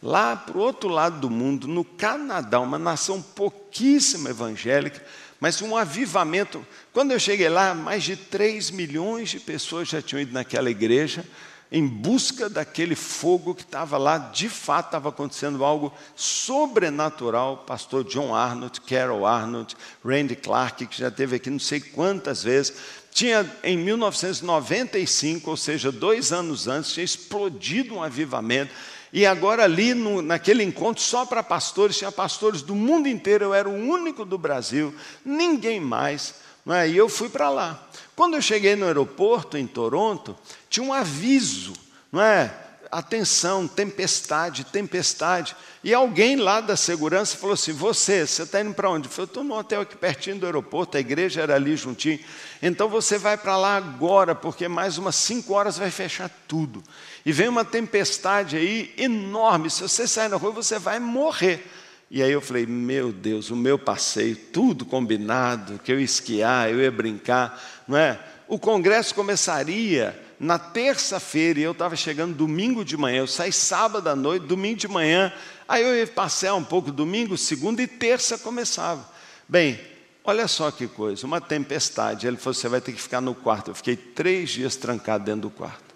[0.00, 5.02] lá para o outro lado do mundo, no Canadá, uma nação pouquíssima evangélica,
[5.44, 6.66] mas um avivamento.
[6.90, 11.22] Quando eu cheguei lá, mais de 3 milhões de pessoas já tinham ido naquela igreja
[11.70, 14.16] em busca daquele fogo que estava lá.
[14.16, 17.58] De fato, estava acontecendo algo sobrenatural.
[17.66, 22.72] Pastor John Arnold, Carol Arnold, Randy Clark, que já teve aqui não sei quantas vezes.
[23.12, 28.72] Tinha em 1995, ou seja, dois anos antes, tinha explodido um avivamento.
[29.14, 33.54] E agora, ali no, naquele encontro, só para pastores, tinha pastores do mundo inteiro, eu
[33.54, 34.92] era o único do Brasil,
[35.24, 36.34] ninguém mais.
[36.66, 36.88] É?
[36.88, 37.86] E eu fui para lá.
[38.16, 40.36] Quando eu cheguei no aeroporto, em Toronto,
[40.68, 41.74] tinha um aviso,
[42.10, 42.52] não é?
[42.94, 45.56] Atenção, tempestade, tempestade.
[45.82, 49.08] E alguém lá da segurança falou assim: Você, você está indo para onde?
[49.08, 52.20] Eu falei: Estou no hotel aqui pertinho do aeroporto, a igreja era ali juntinho.
[52.62, 56.84] Então você vai para lá agora, porque mais umas cinco horas vai fechar tudo.
[57.26, 59.70] E vem uma tempestade aí enorme.
[59.70, 61.66] Se você sair na rua, você vai morrer.
[62.08, 66.70] E aí eu falei: Meu Deus, o meu passeio, tudo combinado, que eu ia esquiar,
[66.70, 68.20] eu ia brincar, não é?
[68.46, 74.16] O congresso começaria na terça-feira, eu estava chegando domingo de manhã, eu saí sábado à
[74.16, 75.32] noite, domingo de manhã,
[75.68, 79.08] aí eu ia passear um pouco domingo, segunda e terça começava.
[79.48, 79.80] Bem,
[80.24, 82.26] olha só que coisa, uma tempestade.
[82.26, 83.70] Ele falou: você vai ter que ficar no quarto.
[83.70, 85.94] Eu fiquei três dias trancado dentro do quarto.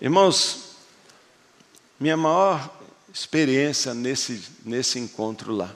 [0.00, 0.76] Irmãos,
[1.98, 2.70] minha maior
[3.12, 5.70] experiência nesse, nesse encontro lá.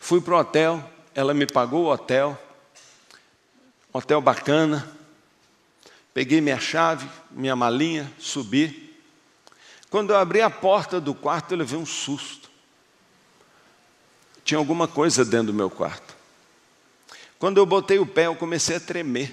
[0.00, 2.40] Fui para o hotel, ela me pagou o hotel,
[3.92, 4.95] hotel bacana,
[6.16, 8.96] Peguei minha chave, minha malinha, subi.
[9.90, 12.50] Quando eu abri a porta do quarto, eu levei um susto.
[14.42, 16.16] Tinha alguma coisa dentro do meu quarto.
[17.38, 19.30] Quando eu botei o pé, eu comecei a tremer.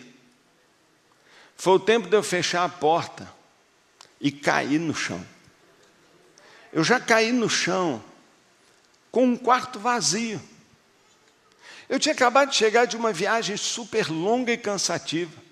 [1.56, 3.34] Foi o tempo de eu fechar a porta
[4.19, 5.26] e cair no chão.
[6.74, 8.04] Eu já caí no chão
[9.10, 10.41] com um quarto vazio.
[11.88, 15.42] Eu tinha acabado de chegar de uma viagem super longa e cansativa.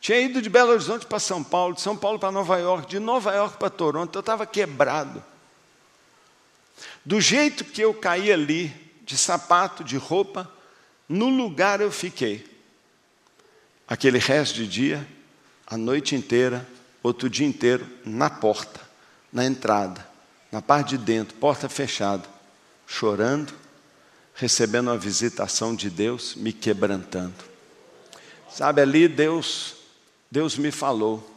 [0.00, 2.98] Tinha ido de Belo Horizonte para São Paulo, de São Paulo para Nova York, de
[2.98, 5.22] Nova York para Toronto, eu estava quebrado.
[7.04, 10.50] Do jeito que eu caí ali, de sapato, de roupa,
[11.08, 12.44] no lugar eu fiquei.
[13.86, 15.06] Aquele resto de dia,
[15.66, 16.66] a noite inteira,
[17.02, 18.80] outro dia inteiro, na porta,
[19.32, 20.06] na entrada,
[20.50, 22.28] na parte de dentro, porta fechada,
[22.86, 23.54] chorando,
[24.34, 27.34] recebendo a visitação de Deus, me quebrantando.
[28.50, 29.75] Sabe, ali Deus
[30.30, 31.36] Deus me falou: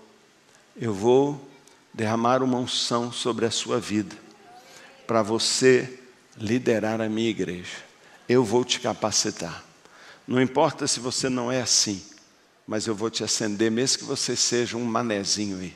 [0.79, 1.49] eu vou
[1.93, 4.15] derramar uma unção sobre a sua vida,
[5.05, 5.99] para você
[6.37, 7.77] liderar a minha igreja.
[8.27, 9.65] Eu vou te capacitar.
[10.27, 12.01] Não importa se você não é assim,
[12.67, 15.73] mas eu vou te acender, mesmo que você seja um manezinho aí.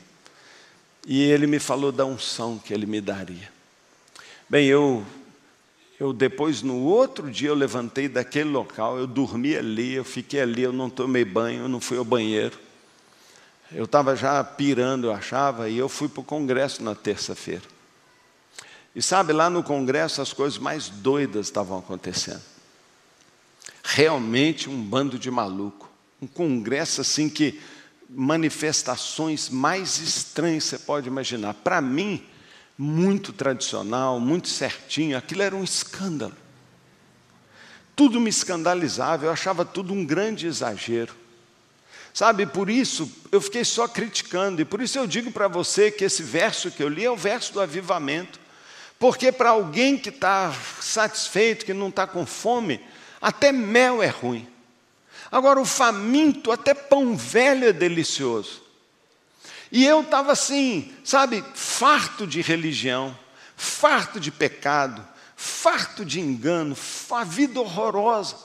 [1.06, 3.52] E ele me falou da unção que ele me daria.
[4.48, 5.04] Bem, eu,
[5.98, 10.62] eu depois, no outro dia, eu levantei daquele local, eu dormi ali, eu fiquei ali,
[10.62, 12.58] eu não tomei banho, eu não fui ao banheiro.
[13.74, 17.62] Eu estava já pirando, eu achava, e eu fui para o congresso na terça-feira.
[18.94, 22.40] E sabe, lá no congresso as coisas mais doidas estavam acontecendo.
[23.82, 25.90] Realmente um bando de maluco.
[26.22, 27.60] Um congresso assim que
[28.08, 31.54] manifestações mais estranhas você pode imaginar.
[31.54, 32.24] Para mim,
[32.78, 36.36] muito tradicional, muito certinho, aquilo era um escândalo.
[37.96, 41.23] Tudo me escandalizava, eu achava tudo um grande exagero.
[42.14, 46.04] Sabe, por isso eu fiquei só criticando, e por isso eu digo para você que
[46.04, 48.38] esse verso que eu li é o verso do avivamento.
[49.00, 52.80] Porque para alguém que está satisfeito, que não está com fome,
[53.20, 54.46] até mel é ruim.
[55.28, 58.62] Agora, o faminto, até pão velho é delicioso.
[59.72, 63.18] E eu estava assim, sabe, farto de religião,
[63.56, 66.76] farto de pecado, farto de engano,
[67.10, 68.36] a vida horrorosa.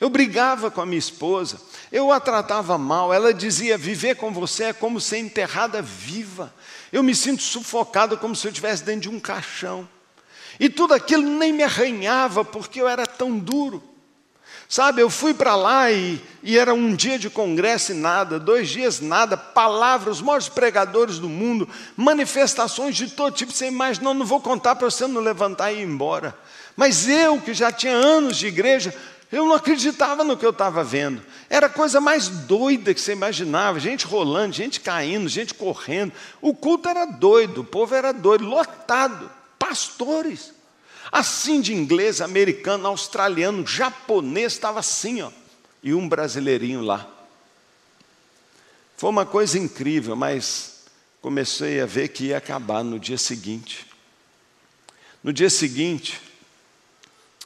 [0.00, 4.64] Eu brigava com a minha esposa, eu a tratava mal, ela dizia: viver com você
[4.64, 6.54] é como ser enterrada viva.
[6.92, 9.88] Eu me sinto sufocado como se eu estivesse dentro de um caixão.
[10.60, 13.82] E tudo aquilo nem me arranhava, porque eu era tão duro.
[14.68, 18.68] Sabe, eu fui para lá e, e, era um dia de congresso e nada, dois
[18.68, 23.50] dias nada, palavras, os maiores pregadores do mundo, manifestações de todo tipo.
[23.50, 26.36] Você imagina, não, não vou contar para você não levantar e ir embora.
[26.76, 28.94] Mas eu, que já tinha anos de igreja,
[29.30, 31.22] eu não acreditava no que eu estava vendo.
[31.50, 36.12] Era a coisa mais doida que você imaginava: gente rolando, gente caindo, gente correndo.
[36.40, 39.30] O culto era doido, o povo era doido, lotado.
[39.58, 40.54] Pastores.
[41.12, 45.30] Assim de inglês, americano, australiano, japonês, estava assim, ó.
[45.82, 47.06] E um brasileirinho lá.
[48.96, 50.84] Foi uma coisa incrível, mas
[51.20, 53.86] comecei a ver que ia acabar no dia seguinte.
[55.22, 56.20] No dia seguinte,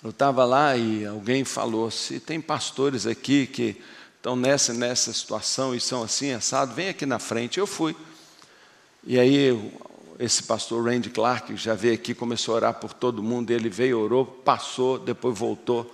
[0.02, 3.80] eu estava lá e alguém falou: se tem pastores aqui que
[4.16, 7.60] estão nessa nessa situação e são assim assado, vem aqui na frente.
[7.60, 7.94] Eu fui.
[9.04, 9.72] E aí
[10.18, 13.52] esse pastor Randy Clark já veio aqui, começou a orar por todo mundo.
[13.52, 15.92] Ele veio, orou, passou, depois voltou,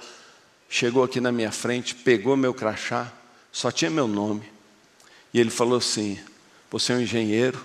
[0.71, 3.13] chegou aqui na minha frente, pegou meu crachá,
[3.53, 4.51] só tinha meu nome.
[5.35, 6.19] E ele falou assim:
[6.71, 7.63] Você é um engenheiro,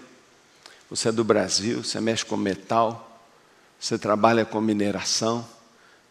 [0.90, 3.18] você é do Brasil, você mexe com metal,
[3.80, 5.53] você trabalha com mineração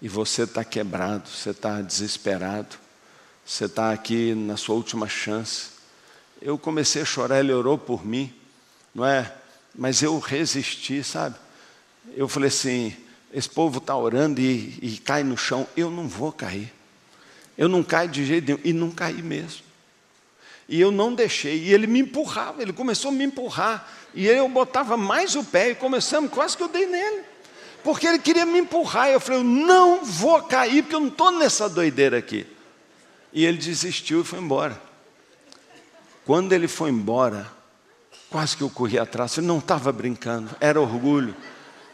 [0.03, 2.77] e você está quebrado, você está desesperado,
[3.47, 5.71] você está aqui na sua última chance.
[6.41, 8.35] Eu comecei a chorar, ele orou por mim,
[8.93, 9.33] não é?
[9.73, 11.37] Mas eu resisti, sabe?
[12.17, 12.97] Eu falei assim:
[13.33, 16.73] esse povo está orando e, e cai no chão, eu não vou cair.
[17.57, 19.63] Eu não caio de jeito nenhum, e não caí mesmo.
[20.69, 24.49] E eu não deixei, e ele me empurrava, ele começou a me empurrar, e eu
[24.49, 27.32] botava mais o pé, e começamos, quase que eu dei nele
[27.83, 29.09] porque ele queria me empurrar.
[29.09, 32.47] Eu falei, eu não vou cair, porque eu não estou nessa doideira aqui.
[33.33, 34.81] E ele desistiu e foi embora.
[36.25, 37.51] Quando ele foi embora,
[38.31, 41.35] quase que eu corri atrás, ele não estava brincando, era orgulho,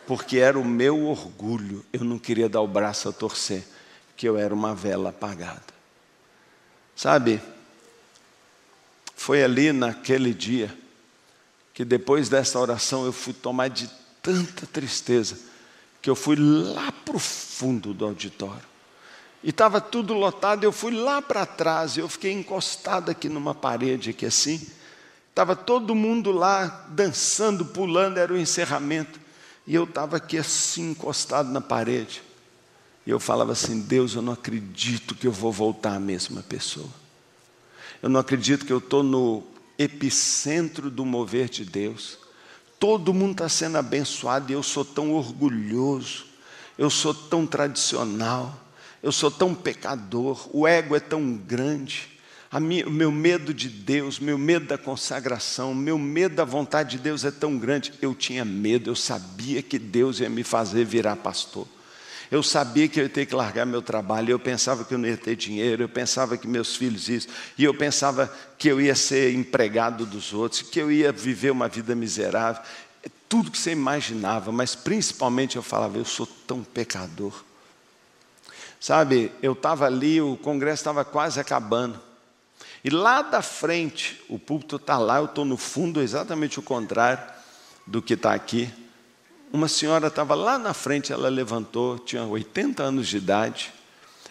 [0.07, 1.85] porque era o meu orgulho.
[1.93, 3.65] Eu não queria dar o braço a torcer,
[4.17, 5.79] que eu era uma vela apagada.
[6.95, 7.41] Sabe,
[9.17, 10.77] foi ali naquele dia
[11.73, 13.89] que depois dessa oração eu fui tomar de
[14.21, 15.48] tanta tristeza
[16.01, 18.69] que eu fui lá para o fundo do auditório.
[19.43, 24.11] E estava tudo lotado, eu fui lá para trás, eu fiquei encostado aqui numa parede,
[24.11, 24.61] aqui assim.
[25.31, 29.21] Estava todo mundo lá dançando, pulando, era o encerramento.
[29.67, 32.23] E eu estava aqui assim, encostado na parede.
[33.07, 36.89] E eu falava assim: Deus, eu não acredito que eu vou voltar a mesma pessoa.
[38.03, 39.45] Eu não acredito que eu estou no
[39.79, 42.18] epicentro do mover de Deus.
[42.79, 46.27] Todo mundo está sendo abençoado e eu sou tão orgulhoso,
[46.77, 48.57] eu sou tão tradicional,
[49.03, 52.09] eu sou tão pecador, o ego é tão grande,
[52.59, 57.03] minha, o meu medo de Deus, meu medo da consagração, meu medo da vontade de
[57.03, 57.93] Deus é tão grande.
[58.01, 61.69] Eu tinha medo, eu sabia que Deus ia me fazer virar pastor.
[62.31, 65.09] Eu sabia que eu ia ter que largar meu trabalho, eu pensava que eu não
[65.09, 68.95] ia ter dinheiro, eu pensava que meus filhos isso, e eu pensava que eu ia
[68.95, 72.63] ser empregado dos outros, que eu ia viver uma vida miserável.
[73.03, 77.33] É tudo que você imaginava, mas principalmente eu falava, eu sou tão pecador.
[78.79, 82.01] Sabe, eu estava ali, o congresso estava quase acabando.
[82.85, 87.23] E lá da frente, o púlpito está lá, eu estou no fundo, exatamente o contrário
[87.87, 88.73] do que está aqui.
[89.51, 93.73] Uma senhora estava lá na frente, ela levantou, tinha 80 anos de idade.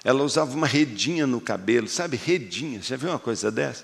[0.03, 3.84] Ela usava uma redinha no cabelo, sabe, redinha, já viu uma coisa dessa?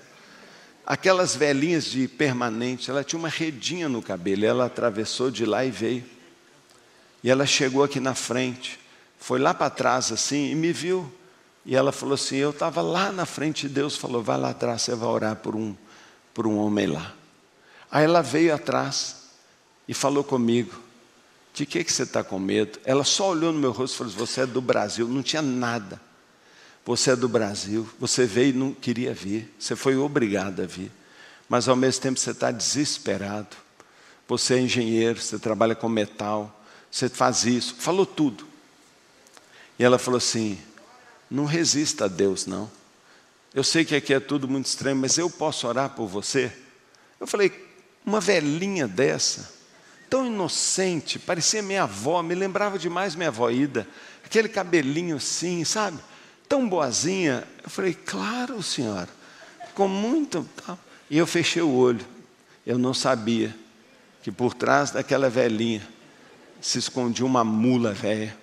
[0.86, 5.70] Aquelas velhinhas de permanente, ela tinha uma redinha no cabelo, ela atravessou de lá e
[5.70, 6.04] veio.
[7.22, 8.78] E ela chegou aqui na frente,
[9.18, 11.12] foi lá para trás assim e me viu.
[11.66, 14.82] E ela falou assim: Eu estava lá na frente e Deus falou: Vai lá atrás,
[14.82, 15.74] você vai orar por um,
[16.34, 17.14] por um homem lá.
[17.90, 19.30] Aí ela veio atrás
[19.88, 20.83] e falou comigo.
[21.54, 22.80] De que, que você está com medo?
[22.84, 25.06] Ela só olhou no meu rosto e falou: Você é do Brasil.
[25.06, 26.00] Não tinha nada.
[26.84, 27.88] Você é do Brasil.
[28.00, 29.54] Você veio e não queria vir.
[29.56, 30.90] Você foi obrigado a vir.
[31.48, 33.56] Mas ao mesmo tempo você está desesperado.
[34.26, 36.64] Você é engenheiro, você trabalha com metal.
[36.90, 37.76] Você faz isso.
[37.78, 38.44] Falou tudo.
[39.78, 40.58] E ela falou assim:
[41.30, 42.68] Não resista a Deus, não.
[43.54, 46.52] Eu sei que aqui é tudo muito estranho, mas eu posso orar por você?
[47.20, 47.52] Eu falei:
[48.04, 49.54] Uma velhinha dessa
[50.14, 53.84] tão inocente, parecia minha avó, me lembrava demais minha avó Ida,
[54.24, 55.98] aquele cabelinho assim, sabe?
[56.48, 57.42] Tão boazinha.
[57.64, 59.08] Eu falei, claro, senhora,
[59.74, 60.48] com muito.
[61.10, 62.06] E eu fechei o olho.
[62.64, 63.52] Eu não sabia
[64.22, 65.82] que por trás daquela velhinha
[66.60, 68.36] se escondia uma mula velha,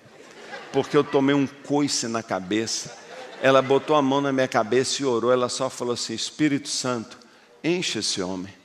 [0.73, 2.93] porque eu tomei um coice na cabeça.
[3.41, 5.31] Ela botou a mão na minha cabeça e orou.
[5.31, 7.17] Ela só falou assim: Espírito Santo,
[7.63, 8.60] enche esse homem.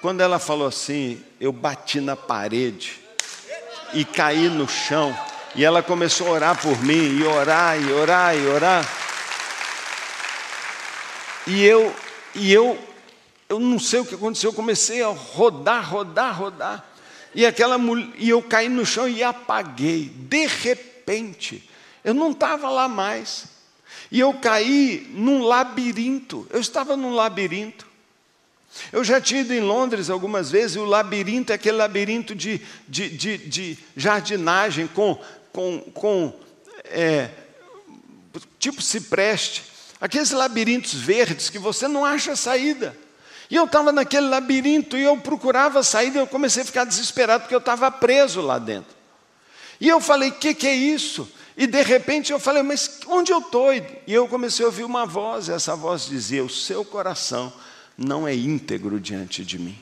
[0.00, 2.98] Quando ela falou assim, eu bati na parede
[3.92, 5.16] e caí no chão.
[5.54, 8.88] E ela começou a orar por mim, e orar, e orar, e orar.
[11.46, 11.94] E eu,
[12.34, 12.78] e eu,
[13.48, 16.84] eu não sei o que aconteceu, eu comecei a rodar, rodar, rodar.
[17.34, 17.76] E aquela
[18.16, 20.08] e eu caí no chão e apaguei.
[20.08, 21.68] De repente,
[22.02, 23.44] eu não estava lá mais.
[24.10, 26.46] E eu caí num labirinto.
[26.50, 27.89] Eu estava num labirinto.
[28.92, 32.60] Eu já tinha ido em Londres algumas vezes, e o labirinto é aquele labirinto de,
[32.88, 35.18] de, de, de jardinagem com,
[35.52, 36.32] com, com
[36.84, 37.30] é,
[38.58, 39.64] tipo cipreste,
[40.00, 42.96] aqueles labirintos verdes que você não acha saída.
[43.50, 47.42] E eu estava naquele labirinto e eu procurava saída, e eu comecei a ficar desesperado
[47.42, 48.94] porque eu estava preso lá dentro.
[49.80, 51.28] E eu falei: o que, que é isso?
[51.56, 53.74] E de repente eu falei, mas onde eu estou?
[53.74, 57.52] E eu comecei a ouvir uma voz, e essa voz dizia: O seu coração
[58.00, 59.78] não é íntegro diante de mim.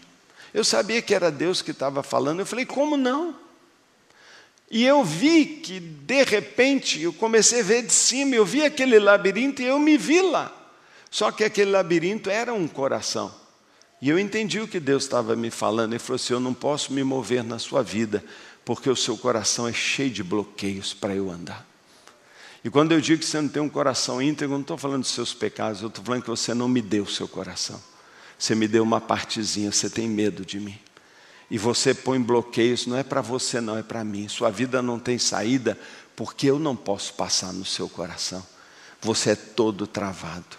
[0.52, 3.34] Eu sabia que era Deus que estava falando, eu falei, como não?
[4.68, 8.98] E eu vi que, de repente, eu comecei a ver de cima, eu vi aquele
[8.98, 10.52] labirinto e eu me vi lá.
[11.10, 13.32] Só que aquele labirinto era um coração.
[14.02, 15.92] E eu entendi o que Deus estava me falando.
[15.92, 18.22] Ele falou assim: Eu não posso me mover na sua vida,
[18.64, 21.66] porque o seu coração é cheio de bloqueios para eu andar.
[22.62, 25.02] E quando eu digo que você não tem um coração íntegro, eu não estou falando
[25.02, 27.80] dos seus pecados, eu estou falando que você não me deu o seu coração.
[28.38, 30.78] Você me deu uma partezinha, você tem medo de mim.
[31.50, 34.28] E você põe bloqueios, não é para você, não, é para mim.
[34.28, 35.78] Sua vida não tem saída,
[36.14, 38.46] porque eu não posso passar no seu coração.
[39.00, 40.56] Você é todo travado.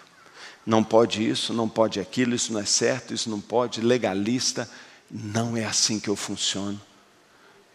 [0.66, 4.68] Não pode isso, não pode aquilo, isso não é certo, isso não pode, legalista.
[5.10, 6.80] Não é assim que eu funciono.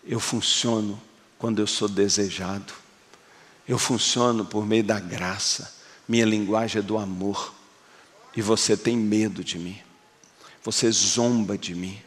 [0.06, 1.02] Eu funciono
[1.40, 2.74] quando eu sou desejado.
[3.68, 5.74] Eu funciono por meio da graça.
[6.08, 7.54] Minha linguagem é do amor.
[8.36, 9.85] E você tem medo de mim.
[10.66, 12.02] Você zomba de mim.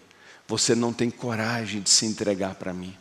[0.49, 2.95] Você não tem coragem de se entregar para mim.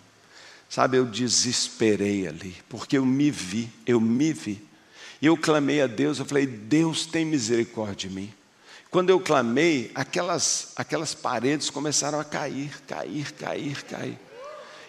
[0.70, 4.62] Sabe, eu desesperei ali, porque eu me vi, eu me vi.
[5.20, 8.34] E eu clamei a Deus, eu falei: Deus tem misericórdia de mim.
[8.92, 14.20] Quando eu clamei, aquelas, aquelas paredes começaram a cair, cair, cair, cair.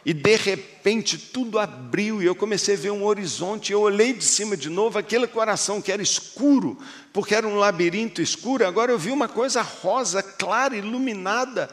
[0.08, 3.74] E de repente tudo abriu e eu comecei a ver um horizonte.
[3.74, 6.78] Eu olhei de cima de novo, aquele coração que era escuro,
[7.12, 11.68] porque era um labirinto escuro, agora eu vi uma coisa rosa, clara, iluminada.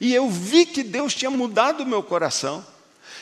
[0.00, 2.66] E eu vi que Deus tinha mudado o meu coração.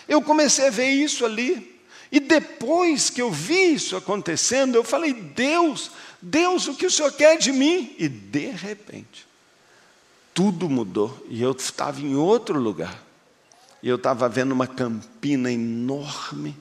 [0.08, 1.78] Eu comecei a ver isso ali.
[2.10, 5.90] E depois que eu vi isso acontecendo, eu falei: Deus,
[6.22, 7.94] Deus, o que o Senhor quer de mim?
[7.98, 9.26] E de repente,
[10.32, 13.04] tudo mudou e eu estava em outro lugar.
[13.85, 16.57] E eu estava vendo uma campina enorme.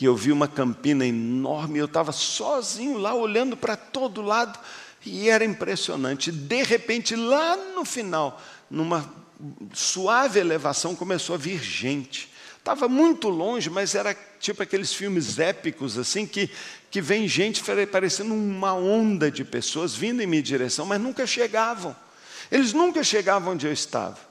[0.00, 1.78] E eu vi uma campina enorme.
[1.78, 4.56] E eu estava sozinho lá, olhando para todo lado.
[5.04, 6.30] E era impressionante.
[6.30, 8.40] De repente, lá no final,
[8.70, 9.12] numa
[9.74, 12.30] suave elevação, começou a vir gente.
[12.56, 16.48] Estava muito longe, mas era tipo aqueles filmes épicos, assim, que,
[16.88, 21.96] que vem gente parecendo uma onda de pessoas vindo em minha direção, mas nunca chegavam.
[22.48, 24.29] Eles nunca chegavam onde eu estava.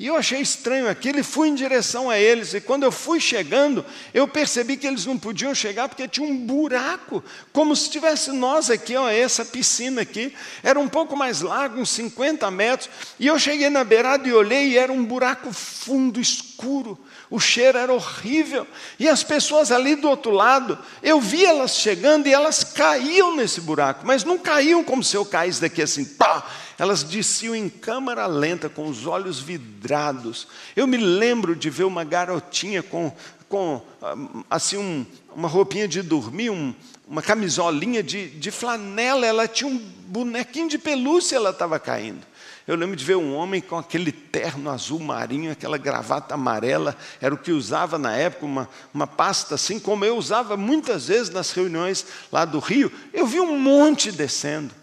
[0.00, 2.54] E eu achei estranho aquilo e fui em direção a eles.
[2.54, 3.84] E quando eu fui chegando,
[4.14, 7.22] eu percebi que eles não podiam chegar porque tinha um buraco,
[7.52, 10.34] como se tivesse nós aqui, ó, essa piscina aqui.
[10.62, 12.88] Era um pouco mais largo, uns 50 metros.
[13.18, 16.98] E eu cheguei na beirada e olhei e era um buraco fundo, escuro.
[17.28, 18.66] O cheiro era horrível.
[18.98, 23.60] E as pessoas ali do outro lado, eu vi elas chegando e elas caíam nesse
[23.60, 26.42] buraco, mas não caíam como se eu caísse daqui assim, pá!
[26.80, 30.48] Elas desciam em câmara lenta, com os olhos vidrados.
[30.74, 33.14] Eu me lembro de ver uma garotinha com,
[33.50, 34.16] com ah,
[34.48, 35.04] assim, um,
[35.36, 36.74] uma roupinha de dormir, um,
[37.06, 42.26] uma camisolinha de, de flanela, ela tinha um bonequinho de pelúcia, ela estava caindo.
[42.66, 47.34] Eu lembro de ver um homem com aquele terno azul marinho, aquela gravata amarela, era
[47.34, 51.50] o que usava na época, uma, uma pasta assim, como eu usava muitas vezes nas
[51.52, 52.90] reuniões lá do Rio.
[53.12, 54.79] Eu vi um monte descendo.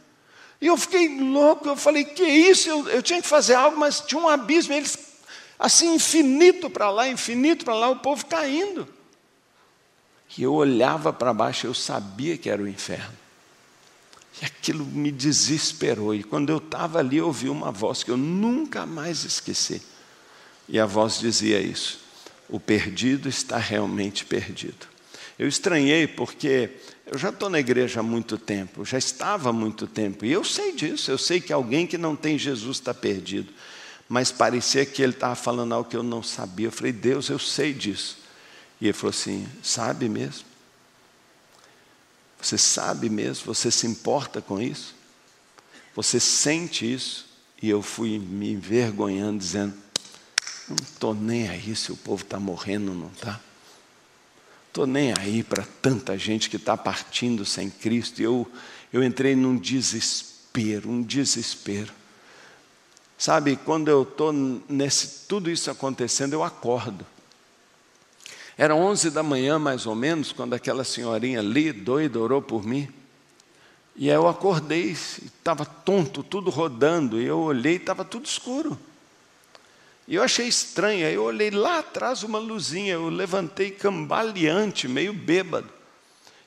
[0.60, 2.68] E eu fiquei louco, eu falei, que isso?
[2.70, 4.98] Eu, eu tinha que fazer algo, mas tinha um abismo, eles
[5.60, 8.88] assim, infinito para lá, infinito para lá, o povo caindo.
[10.38, 13.16] E eu olhava para baixo, eu sabia que era o inferno.
[14.42, 16.14] E aquilo me desesperou.
[16.14, 19.82] E quando eu estava ali, eu ouvi uma voz que eu nunca mais esqueci.
[20.70, 22.00] E a voz dizia isso:
[22.48, 24.86] o perdido está realmente perdido.
[25.40, 26.72] Eu estranhei porque
[27.12, 30.44] eu já estou na igreja há muito tempo, já estava há muito tempo, e eu
[30.44, 33.54] sei disso, eu sei que alguém que não tem Jesus está perdido.
[34.10, 36.68] Mas parecia que ele estava falando algo que eu não sabia.
[36.68, 38.18] Eu falei, Deus, eu sei disso.
[38.80, 40.46] E ele falou assim: sabe mesmo?
[42.42, 43.54] Você sabe mesmo?
[43.54, 44.96] Você se importa com isso?
[45.96, 47.26] Você sente isso?
[47.62, 49.74] E eu fui me envergonhando, dizendo:
[50.70, 53.42] não estou nem aí se o povo está morrendo, não está?
[54.78, 58.22] Estou nem aí para tanta gente que está partindo sem Cristo.
[58.22, 58.48] Eu,
[58.94, 61.92] eu entrei num desespero, um desespero.
[63.18, 67.04] Sabe, quando eu estou nesse tudo isso acontecendo, eu acordo.
[68.56, 72.88] Era 11 da manhã, mais ou menos, quando aquela senhorinha ali, doida, orou por mim.
[73.96, 78.78] E aí eu acordei, estava tonto, tudo rodando, e eu olhei, estava tudo escuro.
[80.08, 85.12] E eu achei estranho, aí eu olhei lá atrás uma luzinha, eu levantei cambaleante, meio
[85.12, 85.70] bêbado.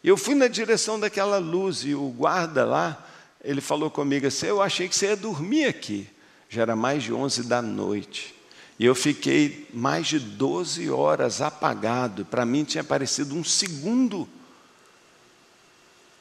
[0.03, 3.07] E eu fui na direção daquela luz, e o guarda lá,
[3.45, 6.09] ele falou comigo assim, eu achei que você ia dormir aqui.
[6.49, 8.35] Já era mais de 11 da noite.
[8.79, 12.25] E eu fiquei mais de 12 horas apagado.
[12.25, 14.27] Para mim tinha parecido um segundo.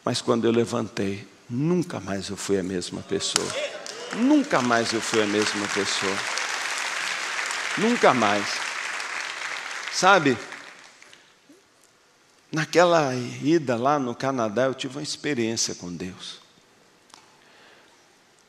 [0.04, 3.48] Mas quando eu levantei, nunca mais eu fui a mesma pessoa.
[4.18, 6.39] Nunca mais eu fui a mesma pessoa.
[7.78, 8.46] Nunca mais.
[9.92, 10.38] Sabe,
[12.52, 16.40] naquela ida lá no Canadá, eu tive uma experiência com Deus.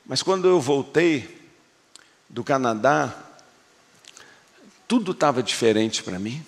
[0.06, 1.40] Mas quando eu voltei
[2.28, 3.14] do Canadá,
[4.88, 6.44] tudo estava diferente para mim.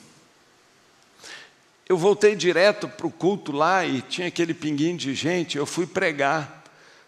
[1.89, 5.87] Eu voltei direto para o culto lá e tinha aquele pinguinho de gente, eu fui
[5.87, 6.62] pregar.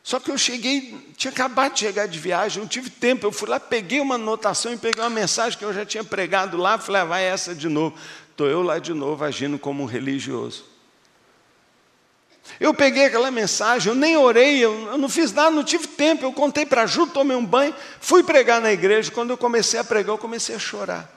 [0.05, 3.27] Só que eu cheguei, tinha acabado de chegar de viagem, não tive tempo.
[3.27, 6.59] Eu fui lá, peguei uma anotação e peguei uma mensagem que eu já tinha pregado
[6.59, 7.97] lá, falei, ah, vai essa de novo.
[8.31, 10.67] Estou eu lá de novo agindo como um religioso.
[12.61, 16.23] Eu peguei aquela mensagem, eu nem orei, eu, eu não fiz nada, não tive tempo.
[16.23, 19.11] Eu contei para Ju, tomei um banho, fui pregar na igreja.
[19.11, 21.11] Quando eu comecei a pregar, eu comecei a chorar.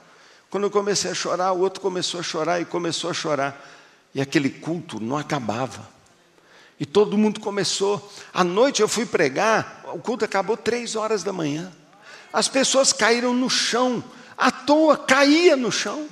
[0.49, 3.69] Quando eu comecei a chorar, o outro começou a chorar e começou a chorar.
[4.15, 5.96] E aquele culto não acabava.
[6.79, 8.11] E todo mundo começou.
[8.33, 11.71] À noite eu fui pregar, o culto acabou três horas da manhã.
[12.31, 14.03] As pessoas caíram no chão,
[14.37, 16.07] à toa, caía no chão.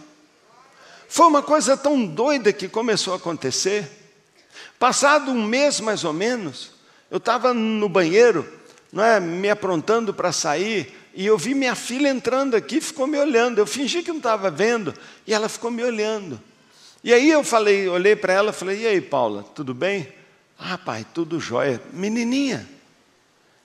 [1.08, 3.90] Foi uma coisa tão doida que começou a acontecer.
[4.80, 6.72] Passado um mês mais ou menos,
[7.12, 8.48] eu estava no banheiro,
[8.92, 13.18] não é, me aprontando para sair, e eu vi minha filha entrando aqui, ficou me
[13.18, 13.60] olhando.
[13.60, 14.94] Eu fingi que não estava vendo,
[15.26, 16.42] e ela ficou me olhando.
[17.04, 20.12] E aí eu falei, olhei para ela, falei: "E aí, Paula, tudo bem?"
[20.58, 22.68] "Ah, pai, tudo jóia." Menininha.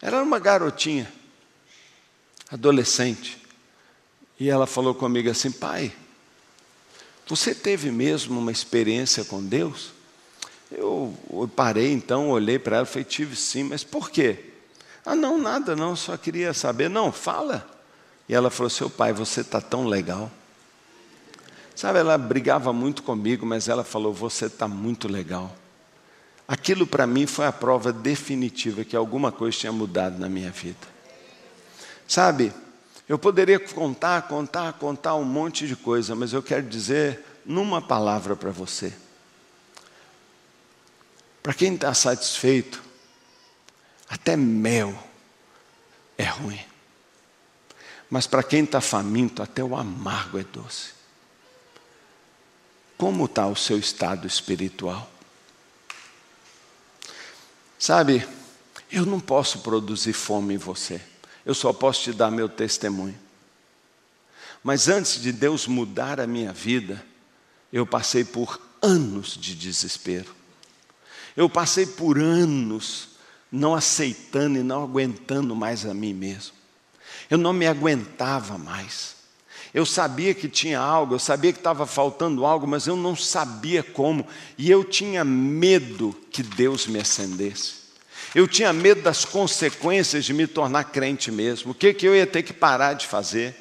[0.01, 1.11] Era uma garotinha,
[2.51, 3.39] adolescente.
[4.39, 5.93] E ela falou comigo assim: "Pai,
[7.27, 9.93] você teve mesmo uma experiência com Deus?"
[10.71, 14.51] Eu, eu parei então, olhei para ela e falei: "Tive sim, mas por quê?"
[15.05, 16.89] Ah, não, nada, não, só queria saber.
[16.89, 17.69] Não, fala.
[18.29, 20.31] E ela falou: Seu pai, você está tão legal.
[21.75, 25.55] Sabe, ela brigava muito comigo, mas ela falou: Você está muito legal.
[26.51, 30.85] Aquilo para mim foi a prova definitiva que alguma coisa tinha mudado na minha vida.
[32.09, 32.53] Sabe,
[33.09, 38.35] eu poderia contar, contar, contar um monte de coisa, mas eu quero dizer numa palavra
[38.35, 38.93] para você.
[41.41, 42.83] Para quem está satisfeito,
[44.09, 44.93] até mel
[46.19, 46.59] é ruim.
[48.11, 50.95] Mas para quem está faminto, até o amargo é doce.
[52.99, 55.09] Como está o seu estado espiritual?
[57.81, 58.29] Sabe,
[58.93, 61.01] eu não posso produzir fome em você,
[61.47, 63.19] eu só posso te dar meu testemunho.
[64.63, 67.03] Mas antes de Deus mudar a minha vida,
[67.73, 70.35] eu passei por anos de desespero.
[71.35, 73.09] Eu passei por anos
[73.51, 76.53] não aceitando e não aguentando mais a mim mesmo.
[77.31, 79.17] Eu não me aguentava mais.
[79.73, 83.83] Eu sabia que tinha algo, eu sabia que estava faltando algo, mas eu não sabia
[83.83, 84.27] como.
[84.59, 87.81] E eu tinha medo que Deus me acendesse.
[88.35, 91.73] Eu tinha medo das consequências de me tornar crente mesmo.
[91.73, 93.55] O que, que eu ia ter que parar de fazer?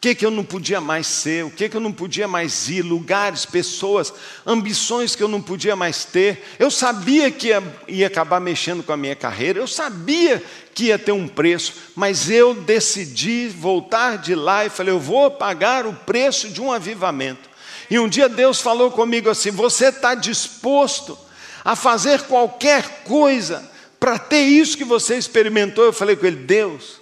[0.00, 2.80] Que, que eu não podia mais ser, o que, que eu não podia mais ir,
[2.80, 4.10] lugares, pessoas,
[4.46, 6.42] ambições que eu não podia mais ter.
[6.58, 10.42] Eu sabia que ia, ia acabar mexendo com a minha carreira, eu sabia
[10.74, 15.30] que ia ter um preço, mas eu decidi voltar de lá e falei: eu vou
[15.30, 17.50] pagar o preço de um avivamento.
[17.90, 21.18] E um dia Deus falou comigo assim: você está disposto
[21.62, 25.84] a fazer qualquer coisa para ter isso que você experimentou?
[25.84, 27.00] Eu falei com ele: Deus,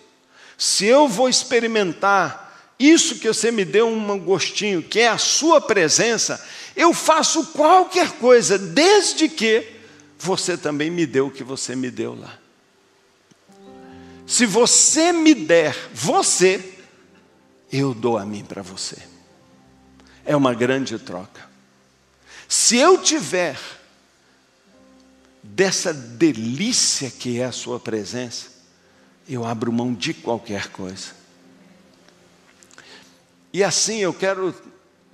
[0.57, 2.48] se eu vou experimentar
[2.79, 6.45] isso que você me deu um gostinho, que é a sua presença,
[6.77, 9.67] eu faço qualquer coisa, desde que
[10.19, 12.39] você também me deu o que você me deu lá.
[14.27, 16.75] Se você me der você,
[17.73, 18.97] eu dou a mim para você.
[20.25, 21.49] É uma grande troca.
[22.47, 23.59] Se eu tiver
[25.43, 28.49] dessa delícia que é a sua presença,
[29.29, 31.18] eu abro mão de qualquer coisa.
[33.53, 34.55] E assim eu quero,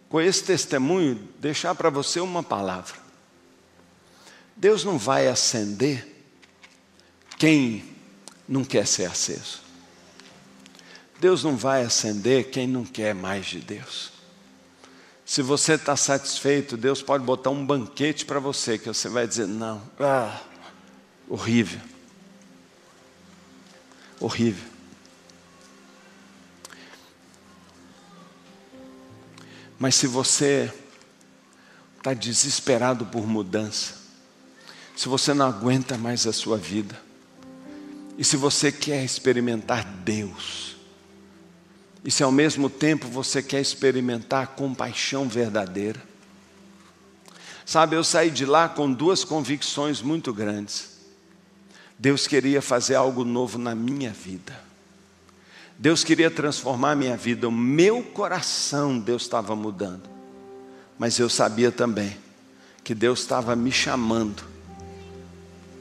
[0.09, 2.97] com esse testemunho, deixar para você uma palavra.
[4.57, 6.07] Deus não vai acender
[7.39, 7.85] quem
[8.49, 9.63] não quer ser aceso.
[11.21, 14.13] Deus não vai acender quem não quer mais de Deus.
[15.25, 19.47] Se você está satisfeito, Deus pode botar um banquete para você, que você vai dizer:
[19.47, 20.41] não, ah,
[21.29, 21.81] horrível.
[24.21, 24.74] Horrível.
[29.79, 30.73] Mas se você
[31.97, 33.95] está desesperado por mudança,
[34.97, 37.01] se você não aguenta mais a sua vida,
[38.17, 40.77] e se você quer experimentar Deus,
[42.05, 46.01] e se ao mesmo tempo você quer experimentar compaixão verdadeira.
[47.65, 50.99] Sabe, eu saí de lá com duas convicções muito grandes.
[51.99, 54.55] Deus queria fazer algo novo na minha vida.
[55.85, 60.09] Deus queria transformar a minha vida, o meu coração Deus estava mudando.
[60.99, 62.17] Mas eu sabia também
[62.83, 64.43] que Deus estava me chamando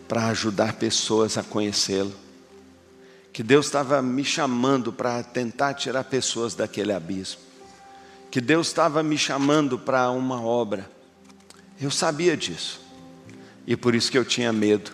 [0.05, 2.13] para ajudar pessoas a conhecê-lo.
[3.31, 7.39] Que Deus estava me chamando para tentar tirar pessoas daquele abismo.
[8.29, 10.91] Que Deus estava me chamando para uma obra.
[11.79, 12.81] Eu sabia disso.
[13.65, 14.91] E por isso que eu tinha medo.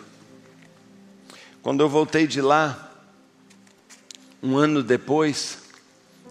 [1.64, 2.88] Quando eu voltei de lá,
[4.41, 5.59] um ano depois,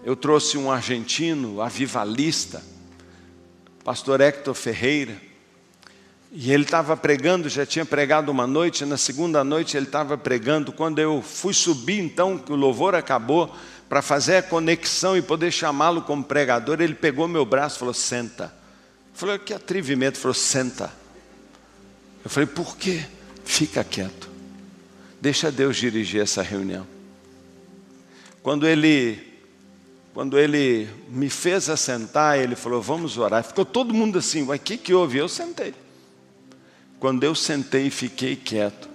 [0.03, 2.63] eu trouxe um argentino, avivalista,
[3.83, 5.29] pastor Hector Ferreira,
[6.31, 10.71] e ele estava pregando, já tinha pregado uma noite, na segunda noite ele estava pregando.
[10.71, 13.53] Quando eu fui subir, então, que o louvor acabou,
[13.87, 17.93] para fazer a conexão e poder chamá-lo como pregador, ele pegou meu braço e falou:
[17.95, 18.43] Senta.
[18.43, 20.17] Eu falei: Que atrevimento.
[20.17, 20.93] Ele falou: Senta.
[22.23, 23.03] Eu falei: Por quê?
[23.43, 24.29] Fica quieto.
[25.19, 26.85] Deixa Deus dirigir essa reunião.
[28.41, 29.19] Quando ele,
[30.13, 33.43] quando ele me fez assentar, ele falou: Vamos orar.
[33.43, 35.17] Ficou todo mundo assim: O que, que houve?
[35.17, 35.73] Eu sentei.
[36.99, 38.89] Quando eu sentei e fiquei quieto,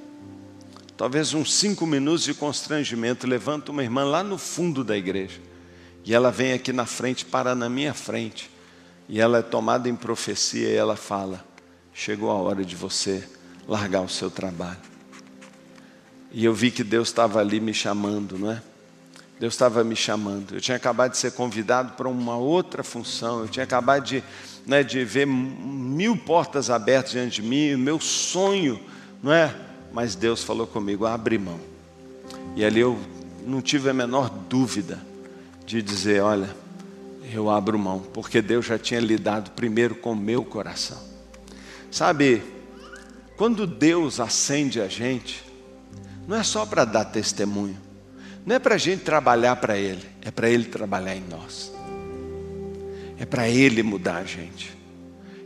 [0.97, 5.41] talvez uns cinco minutos de constrangimento, levanta uma irmã lá no fundo da igreja.
[6.05, 8.51] E ela vem aqui na frente, para na minha frente.
[9.09, 11.45] E ela é tomada em profecia e ela fala:
[11.93, 13.27] Chegou a hora de você
[13.69, 14.81] largar o seu trabalho.
[16.33, 18.63] E eu vi que Deus estava ali me chamando, não é?
[19.45, 20.55] Deus estava me chamando.
[20.55, 23.41] Eu tinha acabado de ser convidado para uma outra função.
[23.41, 24.25] Eu tinha acabado de,
[24.67, 27.75] né, de ver mil portas abertas diante de mim.
[27.75, 28.81] O meu sonho,
[29.23, 29.55] não é?
[29.93, 31.61] Mas Deus falou comigo: abre mão.
[32.57, 32.99] E ali eu
[33.47, 34.99] não tive a menor dúvida
[35.67, 36.49] de dizer: olha,
[37.31, 41.03] eu abro mão, porque Deus já tinha lidado primeiro com o meu coração.
[41.91, 42.43] Sabe,
[43.37, 45.45] quando Deus acende a gente,
[46.27, 47.84] não é só para dar testemunho.
[48.45, 51.73] Não é para a gente trabalhar para Ele, é para Ele trabalhar em nós.
[53.19, 54.77] É para Ele mudar a gente.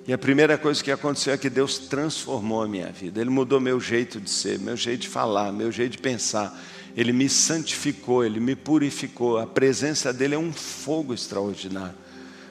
[0.06, 3.20] E a primeira coisa que aconteceu é que Deus transformou a minha vida.
[3.20, 6.58] Ele mudou meu jeito de ser, meu jeito de falar, meu jeito de pensar.
[6.96, 9.38] Ele me santificou, Ele me purificou.
[9.38, 11.94] A presença dEle é um fogo extraordinário.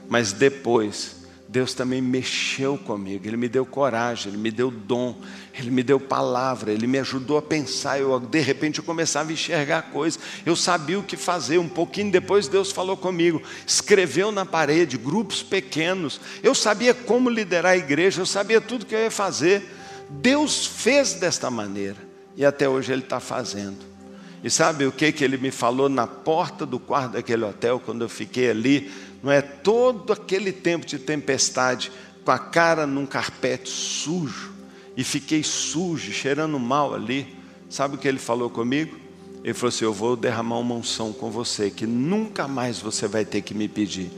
[0.08, 1.17] Mas depois,
[1.50, 5.16] Deus também mexeu comigo, Ele me deu coragem, Ele me deu dom,
[5.58, 8.00] Ele me deu palavra, Ele me ajudou a pensar.
[8.00, 11.58] Eu, de repente, eu começava a enxergar coisas, eu sabia o que fazer.
[11.58, 16.20] Um pouquinho depois, Deus falou comigo, escreveu na parede, grupos pequenos.
[16.44, 19.64] Eu sabia como liderar a igreja, eu sabia tudo que eu ia fazer.
[20.10, 21.98] Deus fez desta maneira
[22.36, 23.98] e até hoje Ele está fazendo.
[24.44, 28.04] E sabe o que, que Ele me falou na porta do quarto daquele hotel, quando
[28.04, 28.92] eu fiquei ali?
[29.28, 31.92] Não é todo aquele tempo de tempestade
[32.24, 34.54] com a cara num carpete sujo
[34.96, 37.36] e fiquei sujo, cheirando mal ali.
[37.70, 38.98] Sabe o que ele falou comigo?
[39.44, 43.26] Ele falou assim: Eu vou derramar uma unção com você que nunca mais você vai
[43.26, 44.10] ter que me pedir,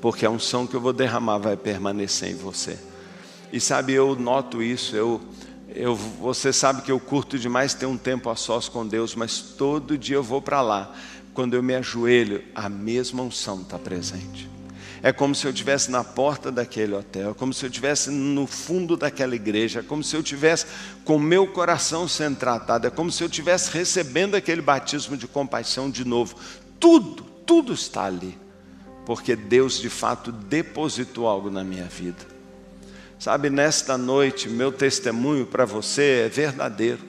[0.00, 2.78] porque a unção que eu vou derramar vai permanecer em você.
[3.52, 5.20] E sabe, eu noto isso, eu,
[5.74, 9.40] eu, você sabe que eu curto demais ter um tempo a sós com Deus, mas
[9.40, 10.94] todo dia eu vou para lá
[11.34, 14.53] quando eu me ajoelho, a mesma unção está presente.
[15.04, 18.46] É como se eu estivesse na porta daquele hotel, é como se eu estivesse no
[18.46, 20.64] fundo daquela igreja, é como se eu estivesse
[21.04, 25.90] com meu coração sendo tratado, é como se eu estivesse recebendo aquele batismo de compaixão
[25.90, 26.36] de novo.
[26.80, 28.38] Tudo, tudo está ali,
[29.04, 32.24] porque Deus de fato depositou algo na minha vida.
[33.18, 37.00] Sabe, nesta noite, meu testemunho para você é verdadeiro.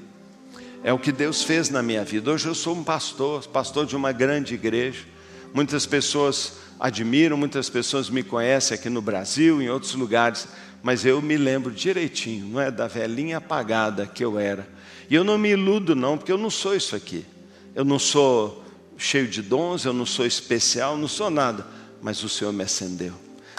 [0.84, 2.30] É o que Deus fez na minha vida.
[2.30, 5.06] Hoje eu sou um pastor, pastor de uma grande igreja.
[5.54, 10.48] Muitas pessoas admiram, muitas pessoas me conhecem aqui no Brasil, em outros lugares,
[10.84, 14.68] mas eu me lembro direitinho, não é da velhinha apagada que eu era.
[15.10, 17.26] E eu não me iludo não, porque eu não sou isso aqui.
[17.74, 18.64] Eu não sou
[18.98, 21.66] cheio de dons, eu não sou especial, não sou nada,
[22.02, 23.14] mas o Senhor me acendeu.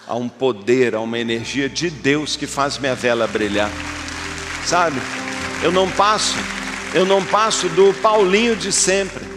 [0.06, 3.70] Há um poder, há uma energia de Deus que faz minha vela brilhar.
[4.64, 4.96] Sabe?
[5.62, 6.36] Eu não passo
[6.96, 9.35] eu não passo do Paulinho de sempre.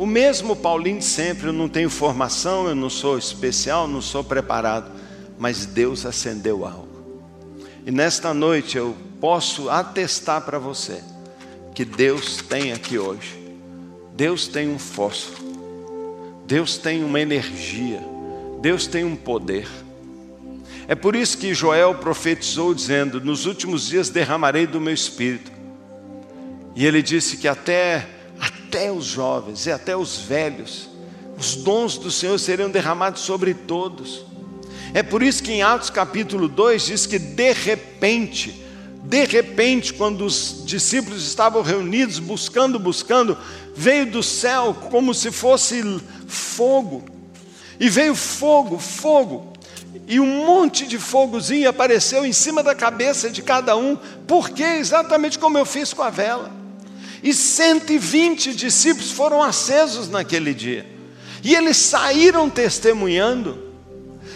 [0.00, 4.24] O mesmo Paulinho de sempre, eu não tenho formação, eu não sou especial, não sou
[4.24, 4.90] preparado,
[5.38, 6.88] mas Deus acendeu algo.
[7.84, 11.02] E nesta noite eu posso atestar para você
[11.74, 13.38] que Deus tem aqui hoje.
[14.16, 15.44] Deus tem um fósforo.
[16.46, 18.00] Deus tem uma energia.
[18.62, 19.68] Deus tem um poder.
[20.88, 25.52] É por isso que Joel profetizou dizendo: Nos últimos dias derramarei do meu espírito
[26.74, 28.08] e ele disse que até,
[28.70, 30.88] até os jovens e até os velhos
[31.36, 34.24] os dons do Senhor seriam derramados sobre todos.
[34.94, 38.64] É por isso que em Atos capítulo 2 diz que de repente,
[39.02, 43.38] de repente, quando os discípulos estavam reunidos, buscando, buscando,
[43.74, 45.82] veio do céu como se fosse
[46.28, 47.06] fogo.
[47.80, 49.52] E veio fogo, fogo.
[50.06, 53.96] E um monte de fogozinho apareceu em cima da cabeça de cada um.
[54.26, 54.76] Por quê?
[54.78, 56.59] Exatamente como eu fiz com a vela.
[57.22, 60.86] E 120 discípulos foram acesos naquele dia.
[61.42, 63.70] E eles saíram testemunhando.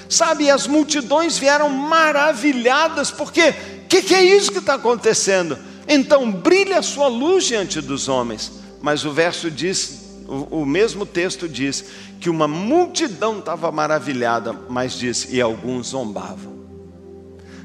[0.08, 5.58] Sabe, as multidões vieram maravilhadas, porque o que, que é isso que está acontecendo?
[5.88, 8.52] Então brilha a sua luz diante dos homens.
[8.80, 11.84] Mas o verso diz, o, o mesmo texto diz,
[12.20, 16.54] que uma multidão estava maravilhada, mas diz, e alguns zombavam.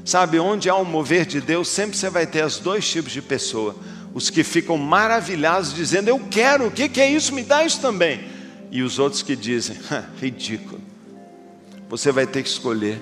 [0.04, 3.22] Sabe, onde há um mover de Deus, sempre você vai ter os dois tipos de
[3.22, 3.76] pessoa.
[4.12, 7.34] Os que ficam maravilhados, dizendo, eu quero, o que, que é isso?
[7.34, 8.28] Me dá isso também.
[8.70, 9.76] E os outros que dizem,
[10.20, 10.80] ridículo.
[11.88, 13.00] Você vai ter que escolher.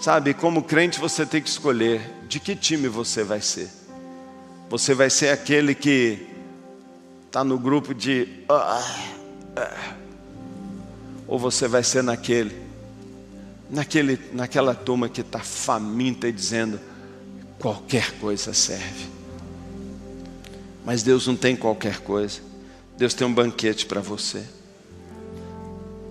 [0.00, 3.68] Sabe, como crente você tem que escolher de que time você vai ser.
[4.68, 6.26] Você vai ser aquele que
[7.26, 8.26] está no grupo de.
[8.48, 8.84] Ah,
[9.56, 9.94] ah,
[11.28, 12.54] ou você vai ser naquele,
[13.70, 16.80] naquele, naquela turma que está faminta e dizendo
[17.58, 19.21] qualquer coisa serve.
[20.84, 22.40] Mas Deus não tem qualquer coisa.
[22.96, 24.42] Deus tem um banquete para você.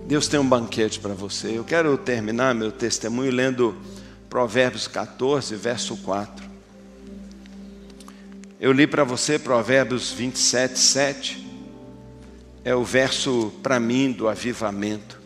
[0.06, 1.56] Deus tem um banquete para você.
[1.56, 3.76] Eu quero terminar meu testemunho lendo
[4.28, 6.44] Provérbios 14, verso 4.
[8.60, 11.46] Eu li para você Provérbios 27, 7.
[12.64, 15.20] É o verso para mim do avivamento.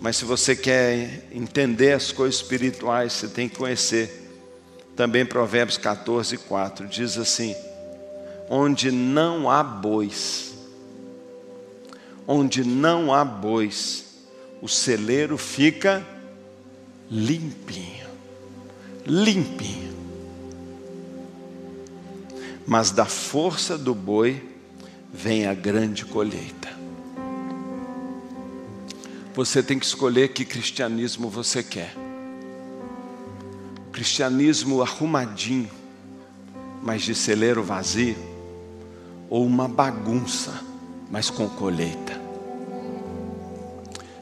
[0.00, 4.30] Mas se você quer entender as coisas espirituais, você tem que conhecer
[4.94, 6.86] também Provérbios 14, 4.
[6.86, 7.54] Diz assim:
[8.50, 10.54] Onde não há bois,
[12.26, 14.26] onde não há bois,
[14.60, 16.06] o celeiro fica
[17.10, 18.06] limpinho,
[19.06, 19.96] limpinho.
[22.66, 24.42] Mas da força do boi
[25.12, 26.68] vem a grande colheita.
[29.34, 31.94] Você tem que escolher que cristianismo você quer.
[33.92, 35.70] Cristianismo arrumadinho,
[36.82, 38.16] mas de celeiro vazio,
[39.28, 40.60] ou uma bagunça,
[41.10, 42.20] mas com colheita.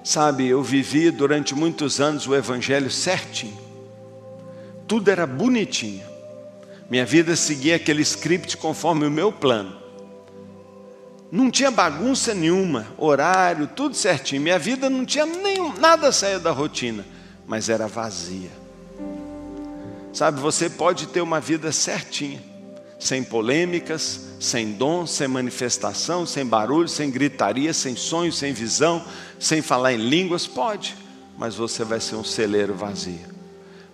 [0.02, 3.58] Sabe, eu vivi durante muitos anos o Evangelho certinho,
[4.86, 6.04] tudo era bonitinho,
[6.88, 9.76] minha vida seguia aquele script conforme o meu plano,
[11.30, 16.52] não tinha bagunça nenhuma, horário, tudo certinho, minha vida não tinha nem nada sair da
[16.52, 17.04] rotina,
[17.46, 18.50] mas era vazia.
[20.12, 22.40] Sabe, você pode ter uma vida certinha,
[22.98, 29.04] sem polêmicas, sem dom, sem manifestação, sem barulho, sem gritaria, sem sonho, sem visão,
[29.38, 30.96] sem falar em línguas, pode,
[31.36, 33.36] mas você vai ser um celeiro vazio.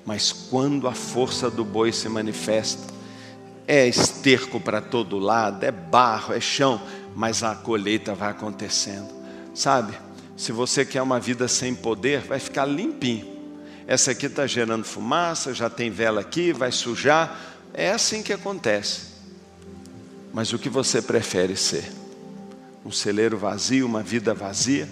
[0.04, 2.92] Mas quando a força do boi se manifesta,
[3.66, 6.80] é esterco para todo lado, é barro, é chão,
[7.14, 9.08] mas a colheita vai acontecendo.
[9.54, 9.94] Sabe,
[10.36, 13.30] se você quer uma vida sem poder, vai ficar limpinho.
[13.86, 17.51] Essa aqui está gerando fumaça, já tem vela aqui, vai sujar.
[17.74, 19.12] É assim que acontece.
[20.32, 21.90] Mas o que você prefere ser?
[22.84, 24.88] Um celeiro vazio, uma vida vazia?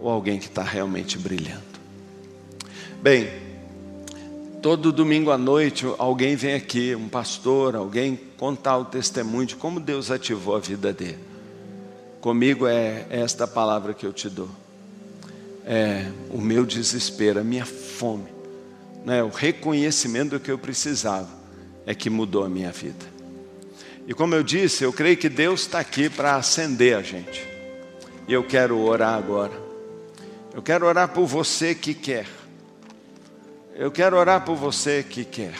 [0.00, 1.62] Ou alguém que está realmente brilhando?
[3.00, 3.28] Bem,
[4.62, 9.78] todo domingo à noite alguém vem aqui, um pastor, alguém contar o testemunho de como
[9.78, 11.18] Deus ativou a vida dele.
[12.20, 14.48] Comigo é esta palavra que eu te dou.
[15.66, 18.28] É o meu desespero, a minha fome,
[19.04, 19.22] né?
[19.22, 21.28] o reconhecimento do que eu precisava
[21.86, 23.14] é que mudou a minha vida.
[24.06, 27.46] E como eu disse, eu creio que Deus está aqui para acender a gente.
[28.28, 29.52] E eu quero orar agora.
[30.52, 32.26] Eu quero orar por você que quer.
[33.74, 35.54] Eu quero orar por você que quer.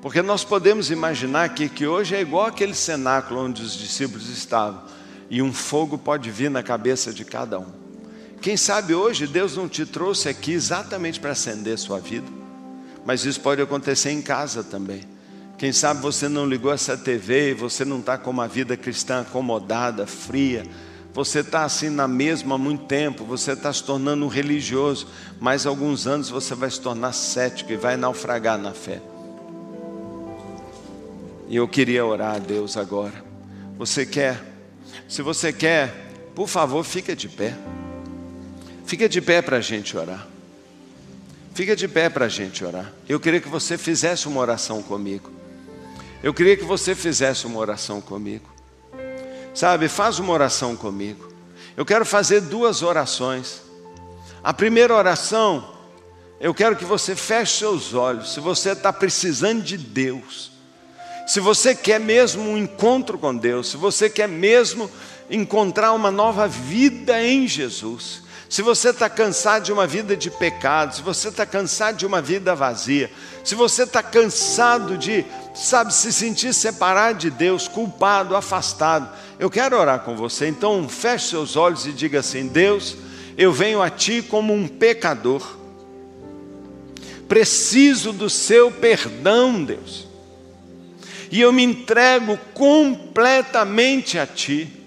[0.00, 4.82] Porque nós podemos imaginar que, que hoje é igual aquele cenáculo onde os discípulos estavam.
[5.28, 7.84] E um fogo pode vir na cabeça de cada um.
[8.40, 12.43] Quem sabe hoje Deus não te trouxe aqui exatamente para acender sua vida.
[13.04, 15.02] Mas isso pode acontecer em casa também.
[15.56, 19.20] Quem sabe você não ligou essa TV e você não está com uma vida cristã
[19.20, 20.64] acomodada, fria.
[21.12, 25.06] Você está assim na mesma há muito tempo, você está se tornando um religioso.
[25.40, 29.00] Mais alguns anos você vai se tornar cético e vai naufragar na fé.
[31.48, 33.24] E eu queria orar a Deus agora.
[33.78, 34.42] Você quer?
[35.08, 37.56] Se você quer, por favor, fica de pé.
[38.84, 40.33] Fica de pé para a gente orar.
[41.54, 42.92] Fica de pé para a gente orar.
[43.08, 45.30] Eu queria que você fizesse uma oração comigo.
[46.20, 48.52] Eu queria que você fizesse uma oração comigo.
[49.54, 51.32] Sabe, faz uma oração comigo.
[51.76, 53.62] Eu quero fazer duas orações.
[54.42, 55.76] A primeira oração,
[56.40, 58.34] eu quero que você feche seus olhos.
[58.34, 60.50] Se você está precisando de Deus,
[61.24, 64.90] se você quer mesmo um encontro com Deus, se você quer mesmo
[65.30, 68.23] encontrar uma nova vida em Jesus,
[68.54, 72.22] se você está cansado de uma vida de pecado, se você está cansado de uma
[72.22, 73.10] vida vazia,
[73.42, 79.76] se você está cansado de, sabe, se sentir separado de Deus, culpado, afastado, eu quero
[79.76, 80.46] orar com você.
[80.46, 82.96] Então, feche seus olhos e diga assim: Deus,
[83.36, 85.42] eu venho a Ti como um pecador,
[87.26, 90.06] preciso do Seu perdão, Deus
[91.28, 94.83] e eu me entrego completamente a Ti.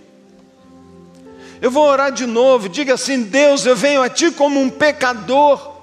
[1.61, 5.75] Eu vou orar de novo, diga assim: Deus, eu venho a Ti como um pecador.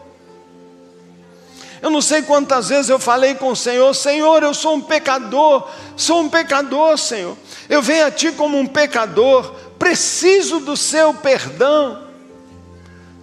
[1.82, 5.68] Eu não sei quantas vezes eu falei com o Senhor: Senhor, eu sou um pecador,
[5.96, 7.36] sou um pecador, Senhor.
[7.68, 12.04] Eu venho a Ti como um pecador, preciso do Seu perdão.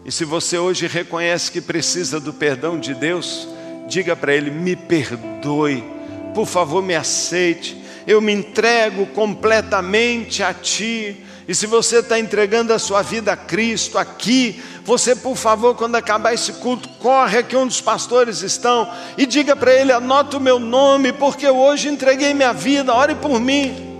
[0.03, 3.47] E se você hoje reconhece que precisa do perdão de Deus,
[3.87, 6.01] diga para Ele: me perdoe
[6.33, 7.77] por favor me aceite,
[8.07, 11.17] eu me entrego completamente a Ti.
[11.51, 15.97] E se você está entregando a sua vida a Cristo aqui, você, por favor, quando
[15.97, 20.39] acabar esse culto, corre aqui onde os pastores estão e diga para ele: anota o
[20.39, 23.99] meu nome, porque eu hoje entreguei minha vida, ore por mim.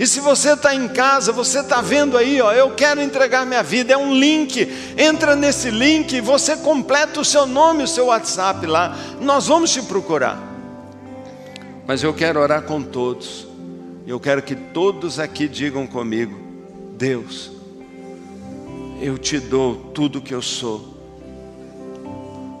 [0.00, 3.62] E se você está em casa, você está vendo aí, ó, eu quero entregar minha
[3.62, 4.66] vida, é um link,
[4.96, 9.82] entra nesse link, você completa o seu nome, o seu WhatsApp lá, nós vamos te
[9.82, 10.42] procurar.
[11.86, 13.46] Mas eu quero orar com todos.
[14.06, 16.45] Eu quero que todos aqui digam comigo:
[16.96, 17.50] Deus,
[19.00, 20.96] eu te dou tudo que eu sou,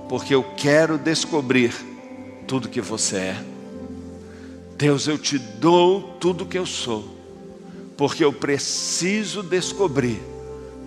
[0.08, 1.74] porque eu quero descobrir
[2.46, 3.44] tudo que você é.
[4.76, 7.02] Deus, eu te dou tudo que eu sou,
[7.96, 10.22] porque eu preciso descobrir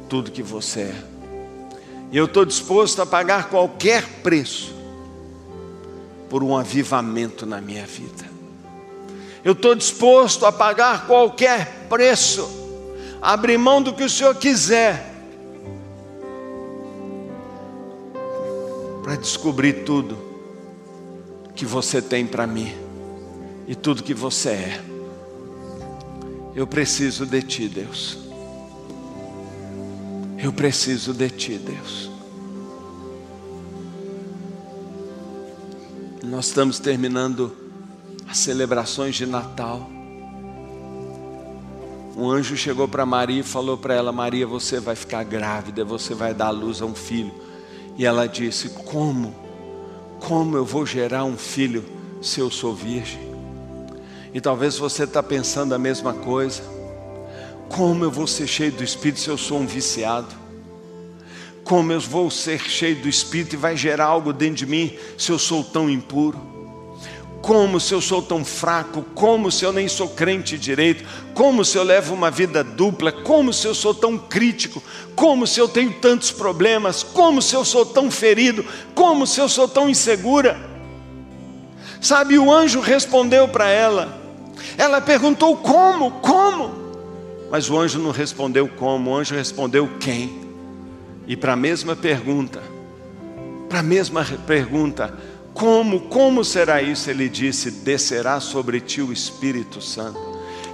[0.08, 1.04] tudo que você é.
[2.12, 4.76] E eu estou disposto a pagar qualquer preço
[6.30, 8.30] por um avivamento na minha vida.
[9.44, 12.60] Eu estou disposto a pagar qualquer preço,
[13.22, 15.10] abrir mão do que o Senhor quiser,
[19.04, 20.18] para descobrir tudo
[21.56, 22.72] que você tem para mim
[23.68, 24.82] e tudo que você é.
[26.56, 28.18] Eu preciso de Ti, Deus.
[30.38, 32.10] Eu preciso de Ti, Deus.
[36.24, 37.56] Nós estamos terminando
[38.28, 39.90] as celebrações de Natal.
[42.20, 46.14] Um anjo chegou para Maria e falou para ela: Maria, você vai ficar grávida, você
[46.14, 47.32] vai dar à luz a um filho.
[47.98, 49.34] E ela disse: Como?
[50.20, 51.86] Como eu vou gerar um filho
[52.22, 53.22] se eu sou virgem?
[54.34, 56.62] E talvez você está pensando a mesma coisa.
[57.70, 60.36] Como eu vou ser cheio do Espírito se eu sou um viciado?
[61.64, 65.32] Como eu vou ser cheio do Espírito e vai gerar algo dentro de mim se
[65.32, 66.49] eu sou tão impuro?
[67.42, 71.78] Como se eu sou tão fraco, como se eu nem sou crente direito, como se
[71.78, 74.84] eu levo uma vida dupla, como se eu sou tão crítico,
[75.16, 79.48] como se eu tenho tantos problemas, como se eu sou tão ferido, como se eu
[79.48, 80.60] sou tão insegura.
[82.02, 84.20] Sabe, o anjo respondeu para ela,
[84.78, 86.80] ela perguntou como, como,
[87.50, 90.40] mas o anjo não respondeu como, o anjo respondeu quem.
[91.28, 92.62] E para a mesma pergunta,
[93.68, 95.14] para a mesma pergunta,
[95.60, 97.10] como, como será isso?
[97.10, 100.18] Ele disse: Descerá sobre ti o Espírito Santo.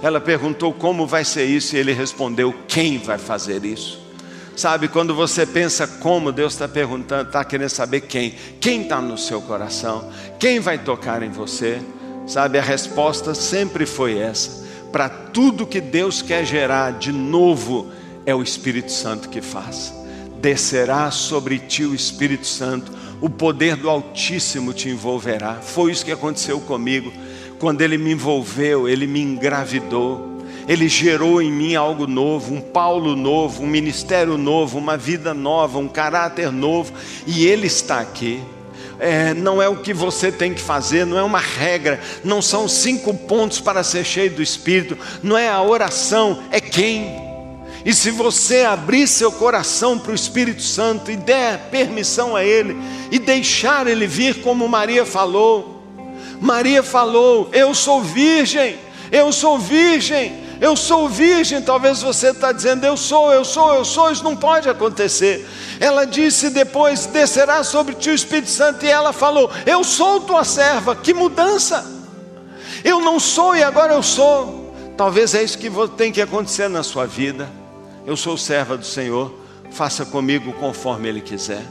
[0.00, 4.00] Ela perguntou como vai ser isso, e ele respondeu: Quem vai fazer isso?
[4.56, 8.36] Sabe, quando você pensa como, Deus está perguntando, está querendo saber quem.
[8.60, 10.08] Quem está no seu coração?
[10.38, 11.82] Quem vai tocar em você?
[12.24, 14.64] Sabe, a resposta sempre foi essa.
[14.92, 17.90] Para tudo que Deus quer gerar de novo,
[18.24, 19.92] é o Espírito Santo que faz.
[20.40, 25.54] Descerá sobre ti o Espírito Santo o poder do Altíssimo te envolverá.
[25.54, 27.12] Foi isso que aconteceu comigo.
[27.58, 30.36] Quando Ele me envolveu, Ele me engravidou.
[30.68, 35.78] Ele gerou em mim algo novo, um Paulo novo, um ministério novo, uma vida nova,
[35.78, 36.92] um caráter novo,
[37.26, 38.42] e Ele está aqui.
[38.98, 42.66] É, não é o que você tem que fazer, não é uma regra, não são
[42.66, 47.25] cinco pontos para ser cheio do Espírito, não é a oração, é quem.
[47.86, 52.76] E se você abrir seu coração para o Espírito Santo e der permissão a Ele,
[53.12, 55.84] e deixar Ele vir como Maria falou,
[56.40, 58.76] Maria falou: Eu sou virgem,
[59.12, 61.62] eu sou virgem, eu sou virgem.
[61.62, 64.10] Talvez você está dizendo: Eu sou, eu sou, eu sou.
[64.10, 65.46] Isso não pode acontecer.
[65.78, 68.84] Ela disse depois: Descerá sobre ti o Espírito Santo.
[68.84, 70.96] E ela falou: Eu sou tua serva.
[70.96, 71.86] Que mudança!
[72.82, 74.74] Eu não sou e agora eu sou.
[74.96, 77.48] Talvez é isso que tem que acontecer na sua vida.
[78.06, 79.34] Eu sou serva do Senhor,
[79.72, 81.66] faça comigo conforme Ele quiser.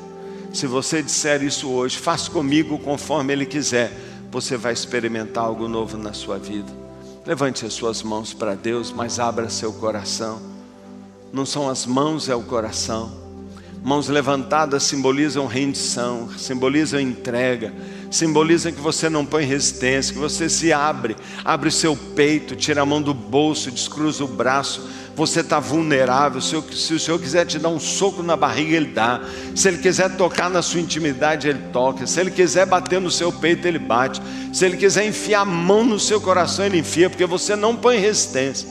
[0.53, 3.89] Se você disser isso hoje, faça comigo conforme Ele quiser,
[4.29, 6.69] você vai experimentar algo novo na sua vida.
[7.25, 10.41] Levante as suas mãos para Deus, mas abra seu coração.
[11.31, 13.23] Não são as mãos, é o coração.
[13.81, 17.73] Mãos levantadas simbolizam rendição, simbolizam entrega,
[18.11, 21.15] simbolizam que você não põe resistência, que você se abre,
[21.45, 24.85] abre seu peito, tira a mão do bolso, descruza o braço.
[25.15, 26.41] Você está vulnerável.
[26.41, 29.21] Se o Senhor quiser te dar um soco na barriga, Ele dá.
[29.55, 32.05] Se Ele quiser tocar na sua intimidade, Ele toca.
[32.05, 34.21] Se Ele quiser bater no seu peito, Ele bate.
[34.53, 37.97] Se Ele quiser enfiar a mão no seu coração, Ele enfia, porque você não põe
[37.97, 38.67] resistência.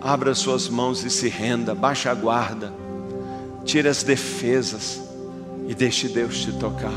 [0.00, 2.80] Abra suas mãos e se renda, baixa a guarda
[3.64, 5.00] tire as defesas
[5.68, 6.92] e deixe Deus te tocar.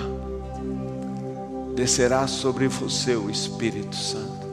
[1.76, 4.44] Descerá sobre você o Espírito Santo.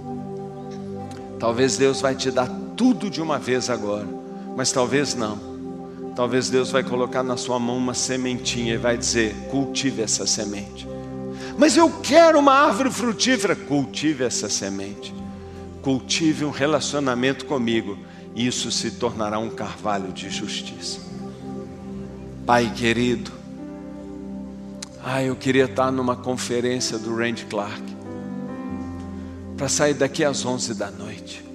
[1.38, 2.48] Talvez Deus vai te dar
[2.80, 4.08] tudo de uma vez agora,
[4.56, 5.38] mas talvez não.
[6.16, 10.88] Talvez Deus vai colocar na sua mão uma sementinha e vai dizer: cultive essa semente.
[11.58, 13.54] Mas eu quero uma árvore frutífera.
[13.54, 15.14] Cultive essa semente.
[15.82, 17.98] Cultive um relacionamento comigo.
[18.34, 21.00] E isso se tornará um carvalho de justiça.
[22.46, 23.30] Pai querido,
[25.04, 27.82] ah, eu queria estar numa conferência do Randy Clark,
[29.58, 31.49] para sair daqui às 11 da noite.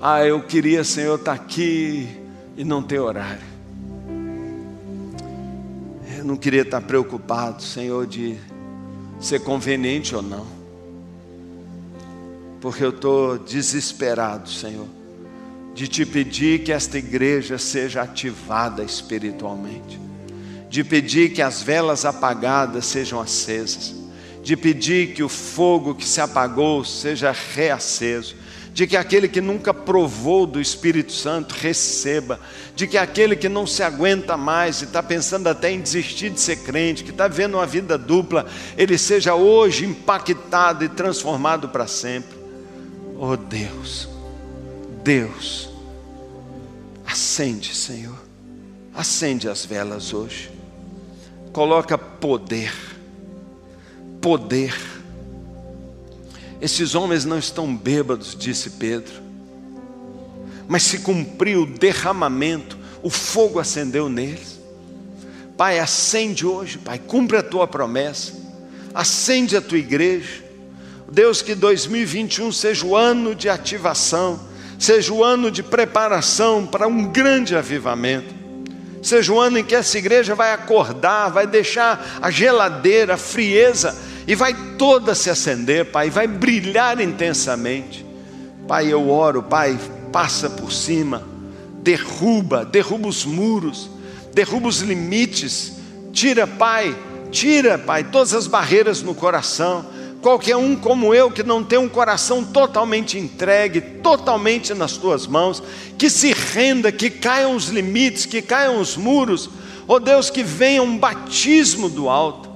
[0.00, 2.08] Ah, eu queria, Senhor, estar aqui
[2.56, 3.46] e não ter horário.
[6.16, 8.36] Eu não queria estar preocupado, Senhor, de
[9.20, 10.46] ser conveniente ou não,
[12.60, 14.98] porque eu estou desesperado, Senhor
[15.78, 19.96] de te pedir que esta igreja seja ativada espiritualmente,
[20.68, 23.94] de pedir que as velas apagadas sejam acesas,
[24.42, 28.34] de pedir que o fogo que se apagou seja reaceso,
[28.72, 32.38] de que aquele que nunca provou do Espírito Santo receba,
[32.74, 36.40] de que aquele que não se aguenta mais e está pensando até em desistir de
[36.40, 38.46] ser crente, que está vendo uma vida dupla,
[38.76, 42.38] ele seja hoje impactado e transformado para sempre.
[43.18, 44.08] Oh Deus,
[45.02, 45.68] Deus,
[47.08, 48.18] Acende, Senhor.
[48.94, 50.50] Acende as velas hoje.
[51.54, 52.70] Coloca poder.
[54.20, 54.74] Poder.
[56.60, 59.14] Esses homens não estão bêbados, disse Pedro.
[60.66, 64.58] Mas se cumpriu o derramamento, o fogo acendeu neles.
[65.56, 68.32] Pai, acende hoje, Pai, cumpre a tua promessa.
[68.94, 70.44] Acende a tua igreja.
[71.10, 74.48] Deus, que 2021 seja o ano de ativação
[74.78, 78.32] seja o ano de preparação para um grande avivamento,
[79.02, 83.96] seja o ano em que essa igreja vai acordar, vai deixar a geladeira, a frieza,
[84.28, 88.04] e vai toda se acender, Pai, vai brilhar intensamente.
[88.68, 89.78] Pai, eu oro, Pai,
[90.12, 91.26] passa por cima,
[91.80, 93.88] derruba, derruba os muros,
[94.34, 95.72] derruba os limites,
[96.12, 96.94] tira, Pai,
[97.30, 99.86] tira, Pai, todas as barreiras no coração
[100.20, 105.62] qualquer um como eu que não tem um coração totalmente entregue, totalmente nas tuas mãos,
[105.96, 109.48] que se renda, que caiam os limites, que caiam os muros,
[109.86, 112.47] oh Deus, que venha um batismo do alto.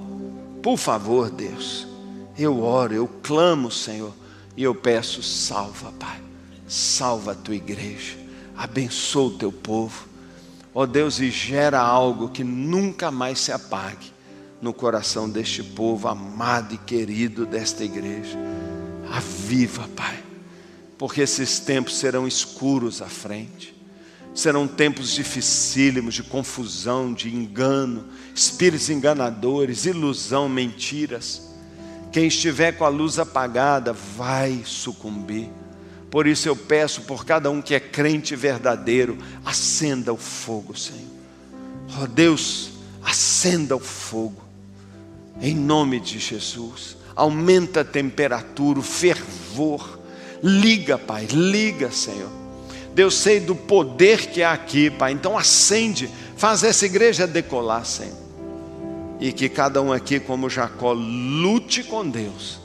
[0.63, 1.87] Por favor, Deus,
[2.39, 4.15] eu oro, eu clamo, Senhor,
[4.57, 6.21] e eu peço, salva, Pai,
[6.69, 8.17] salva a tua igreja,
[8.57, 10.07] abençoa o teu povo,
[10.73, 14.13] ó Deus, e gera algo que nunca mais se apague
[14.61, 18.39] no coração deste povo amado e querido desta igreja.
[19.11, 20.23] Aviva, Pai,
[20.97, 23.75] porque esses tempos serão escuros à frente,
[24.35, 28.05] serão tempos dificílimos de confusão, de engano,
[28.35, 31.51] espíritos enganadores, ilusão, mentiras.
[32.11, 35.49] Quem estiver com a luz apagada vai sucumbir.
[36.11, 41.01] Por isso eu peço por cada um que é crente verdadeiro, acenda o fogo, Senhor.
[41.99, 42.71] Ó oh, Deus,
[43.03, 44.43] acenda o fogo
[45.41, 46.97] em nome de Jesus.
[47.15, 50.01] Aumenta a temperatura, o fervor.
[50.43, 52.42] Liga, Pai, liga, Senhor.
[52.95, 55.13] Deus sei do poder que há aqui, Pai.
[55.13, 58.21] Então acende, faz essa igreja decolar, Senhor.
[59.19, 62.61] E que cada um aqui, como Jacó, lute com Deus,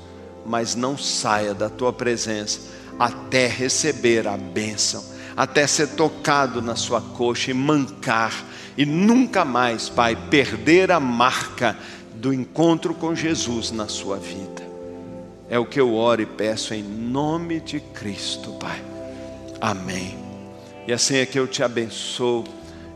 [0.46, 2.60] mas não saia da tua presença
[3.00, 5.04] até receber a bênção,
[5.36, 8.44] até ser tocado na sua coxa e mancar,
[8.76, 11.78] e nunca mais, Pai, perder a marca
[12.16, 14.66] do encontro com Jesus na sua vida.
[15.50, 18.97] É o que eu oro e peço em nome de Cristo, Pai.
[19.60, 20.18] Amém.
[20.88, 22.44] E assim é que eu te abençoo,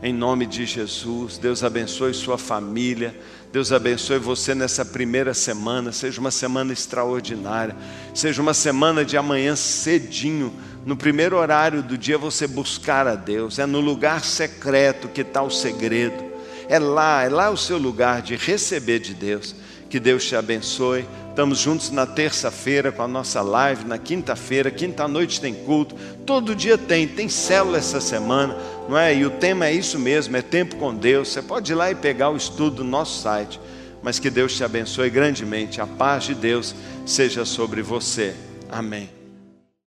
[0.02, 1.38] em nome de Jesus.
[1.38, 3.14] Deus abençoe sua família.
[3.52, 7.76] Deus abençoe você nessa primeira semana, seja uma semana extraordinária,
[8.14, 10.50] seja uma semana de amanhã cedinho,
[10.86, 15.42] no primeiro horário do dia você buscar a Deus, é no lugar secreto que está
[15.42, 16.24] o segredo,
[16.66, 19.54] é lá, é lá o seu lugar de receber de Deus.
[19.90, 21.04] Que Deus te abençoe.
[21.32, 25.96] Estamos juntos na terça-feira com a nossa live, na quinta-feira, quinta-noite tem culto,
[26.26, 28.54] todo dia tem, tem célula essa semana,
[28.86, 29.16] não é?
[29.16, 31.28] E o tema é isso mesmo, é tempo com Deus.
[31.28, 33.58] Você pode ir lá e pegar o estudo do nosso site,
[34.02, 36.74] mas que Deus te abençoe grandemente, a paz de Deus
[37.06, 38.34] seja sobre você.
[38.70, 39.21] Amém.